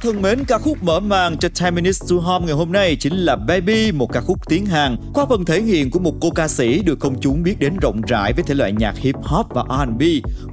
[0.06, 3.14] thân mến, ca khúc mở màn cho 10 Minutes to Home ngày hôm nay chính
[3.14, 4.98] là Baby, một ca khúc tiếng Hàn.
[5.14, 8.02] Qua phần thể hiện của một cô ca sĩ được công chúng biết đến rộng
[8.08, 10.02] rãi với thể loại nhạc hip hop và R&B.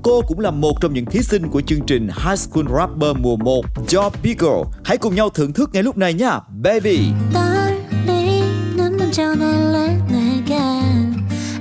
[0.03, 3.37] Cô cũng là một trong những thí sinh của chương trình High School Rapper mùa
[3.37, 4.63] 1 do Beagle.
[4.85, 6.99] Hãy cùng nhau thưởng thức ngay lúc này nha, Baby.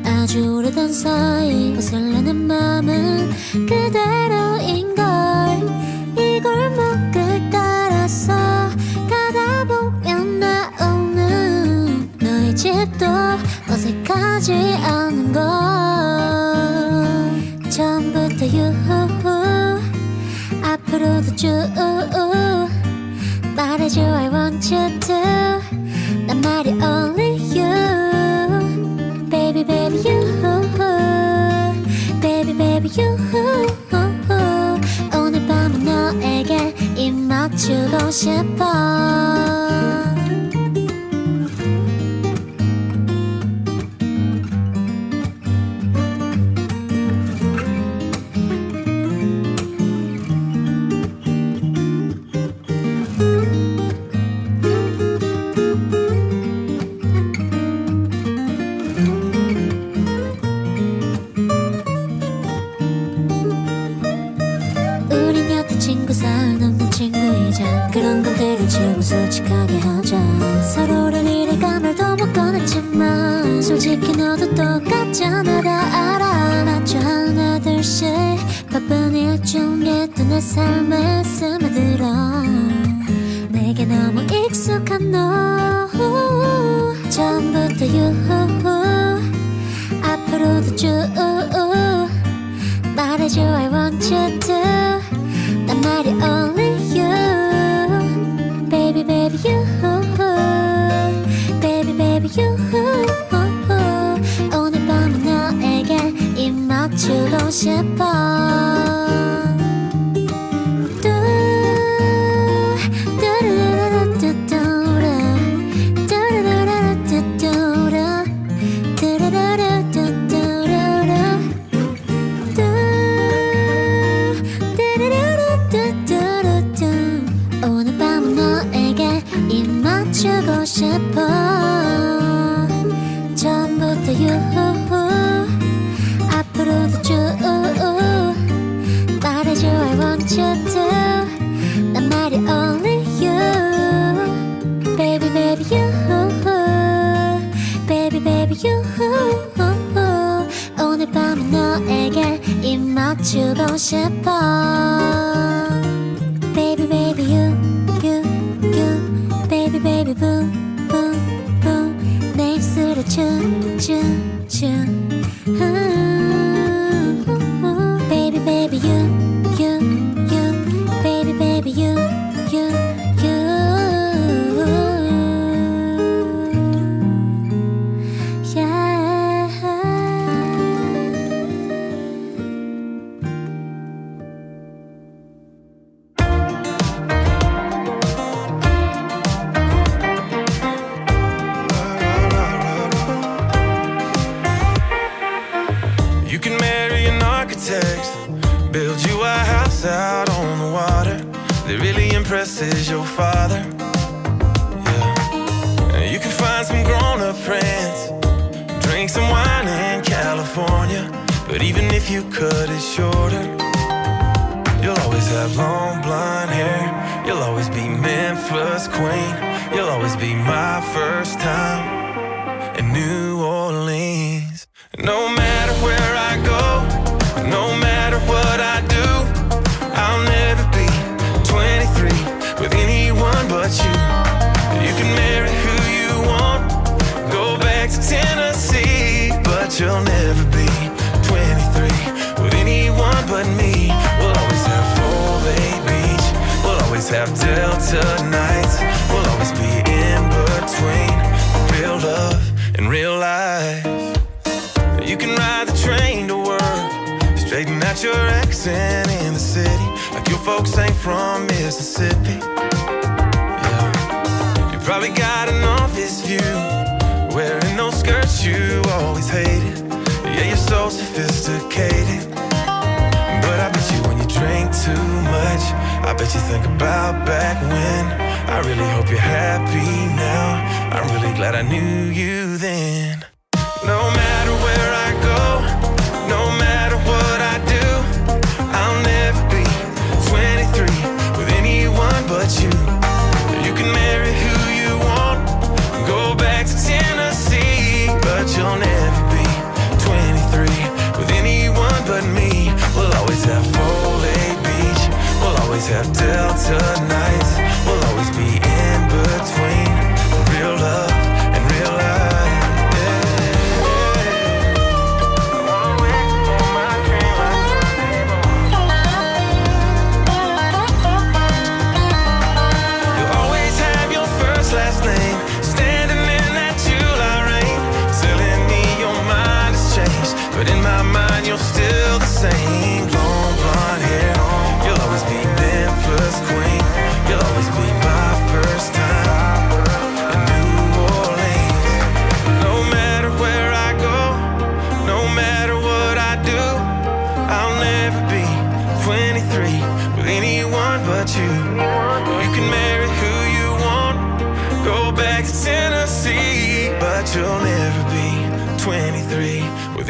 [0.04, 4.81] 아주 오래된 사이 거슬리는 마음은 그대로이
[13.02, 13.08] 것도
[13.68, 14.54] 어색하지
[14.84, 15.42] 않은 건
[17.68, 19.08] 처음부터 유후
[20.64, 21.50] 앞으로도 쭉
[23.56, 25.16] 말해줘 I want you to.
[26.28, 27.72] 난 말이 only you.
[29.30, 30.22] Baby baby you
[32.22, 33.18] Baby baby you
[35.16, 39.51] 오늘 밤은 너에게 입 맞추고 싶어.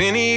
[0.01, 0.30] 23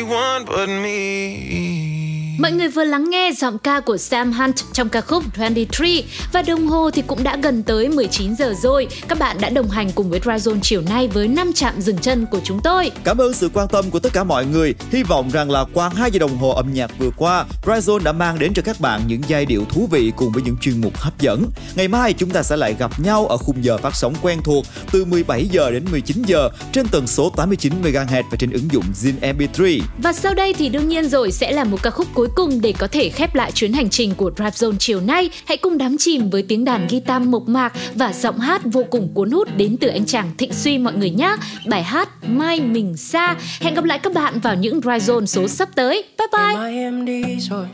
[2.45, 5.87] Mọi người vừa lắng nghe giọng ca của Sam Hunt trong ca khúc 23
[6.33, 8.89] và đồng hồ thì cũng đã gần tới 19 giờ rồi.
[9.09, 12.27] Các bạn đã đồng hành cùng với Dryzone chiều nay với 5 trạm dừng chân
[12.27, 12.91] của chúng tôi.
[13.05, 14.75] Cảm ơn sự quan tâm của tất cả mọi người.
[14.91, 18.13] Hy vọng rằng là qua 2 giờ đồng hồ âm nhạc vừa qua, Dryzone đã
[18.13, 20.97] mang đến cho các bạn những giai điệu thú vị cùng với những chuyên mục
[20.97, 21.45] hấp dẫn.
[21.75, 24.65] Ngày mai chúng ta sẽ lại gặp nhau ở khung giờ phát sóng quen thuộc
[24.93, 28.85] từ 17 giờ đến 19 giờ trên tần số 89 MHz và trên ứng dụng
[29.03, 29.81] Zin MP3.
[30.03, 32.73] Và sau đây thì đương nhiên rồi sẽ là một ca khúc cuối cùng để
[32.79, 35.31] có thể khép lại chuyến hành trình của Rap Zone chiều nay.
[35.47, 39.09] Hãy cùng đắm chìm với tiếng đàn guitar mộc mạc và giọng hát vô cùng
[39.15, 41.37] cuốn hút đến từ anh chàng Thịnh Suy mọi người nhé.
[41.69, 43.37] Bài hát Mai Mình Xa.
[43.61, 46.05] Hẹn gặp lại các bạn vào những Rap Zone số sắp tới.
[46.19, 46.55] Bye bye!
[46.55, 47.67] Mai em đi rồi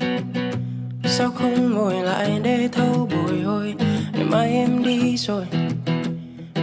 [1.05, 3.74] Sao không ngồi lại để thâu bồi hồi
[4.12, 5.45] Ngày mai em đi rồi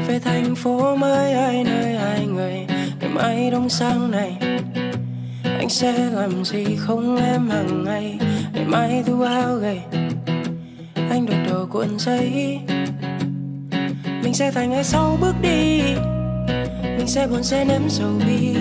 [0.08, 2.66] Về thành phố mới ai nơi ai người
[3.00, 4.38] Ngày mai đông sang này
[5.58, 8.20] anh sẽ làm gì không em hàng ngày?
[8.54, 9.82] Ngày mai thu áo gầy,
[11.10, 12.60] Anh đổi đồ cuộn giấy.
[14.24, 15.82] Mình sẽ thành ai sau bước đi,
[16.84, 18.56] Mình sẽ buồn sẽ nếm sầu bi.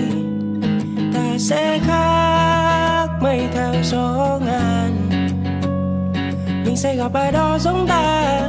[1.15, 4.93] Ta sẽ khác mây theo gió ngàn.
[6.65, 8.41] Mình sẽ gặp ai đó giống ta,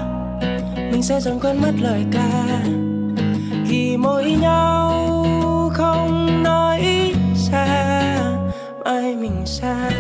[0.76, 2.48] Mình sẽ dần quên mất lời ca.
[3.70, 5.07] Khi mỗi nhau
[8.88, 9.92] ai mình sai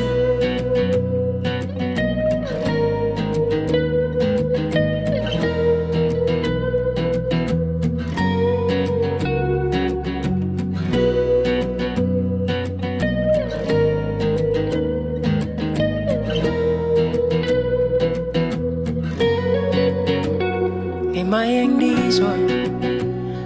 [21.14, 22.38] Ngày mai anh đi rồi,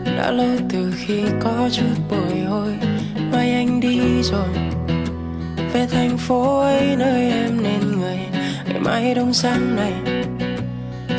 [0.05, 2.75] Đã lâu từ khi có chút bồi hồi.
[3.31, 4.47] Mai anh đi rồi
[5.81, 8.17] về thành phố ấy, nơi em nên người.
[8.65, 9.93] Ngày mai đông sang này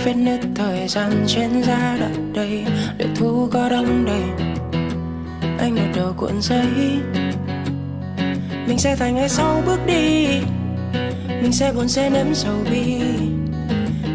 [0.05, 2.65] Vết nứt thời gian trên da đã đầy.
[2.97, 4.49] Để thu có đông đầy,
[5.59, 6.67] Anh đột đầu cuộn giấy.
[8.67, 10.27] Mình sẽ thành ai sau bước đi,
[11.43, 13.01] Mình sẽ buồn sẽ nếm sầu bi.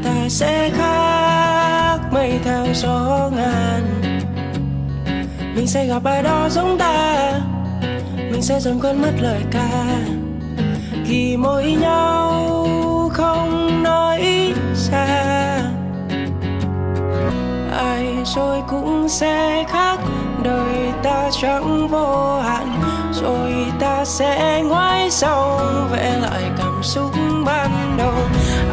[0.03, 3.81] Ta sẽ khác mây theo gió ngàn.
[5.55, 7.33] Mình sẽ gặp ai đó giống ta,
[8.31, 9.97] Mình sẽ dần quên mất lời ca
[11.07, 15.05] thì mỗi nhau không nói xa
[17.77, 19.99] Ai rồi cũng sẽ khác,
[20.43, 22.81] Đời ta chẳng vô hạn.
[23.13, 25.59] Rồi ta sẽ ngoái sau,
[25.91, 27.11] Vẽ lại cảm xúc
[27.45, 28.13] ban đầu.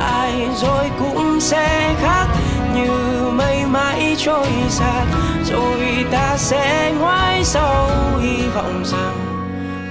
[0.01, 2.27] Ai rồi cũng sẽ khác,
[2.75, 2.91] Như
[3.33, 5.05] mây mãi trôi xa.
[5.51, 7.89] Rồi ta sẽ ngoái sau,
[8.21, 9.15] Hy vọng rằng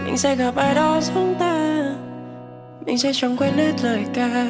[0.06, 1.53] Mình sẽ gặp ai đó giống ta.
[2.94, 4.46] Mình sẽ chẳng quên hết lời ca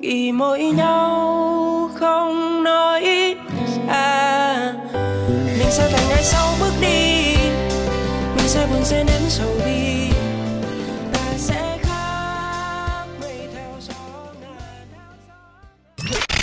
[0.00, 3.34] Ghi mỗi nhau không nói
[3.86, 4.72] xa
[5.58, 7.36] Mình sẽ thành ngày sau bước đi
[8.36, 10.10] Mình sẽ buồn sẽ ném sầu đi.
[11.12, 13.94] Ta sẽ khác mây theo gió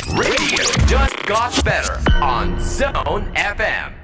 [0.07, 3.94] Radio got better on Zone FM.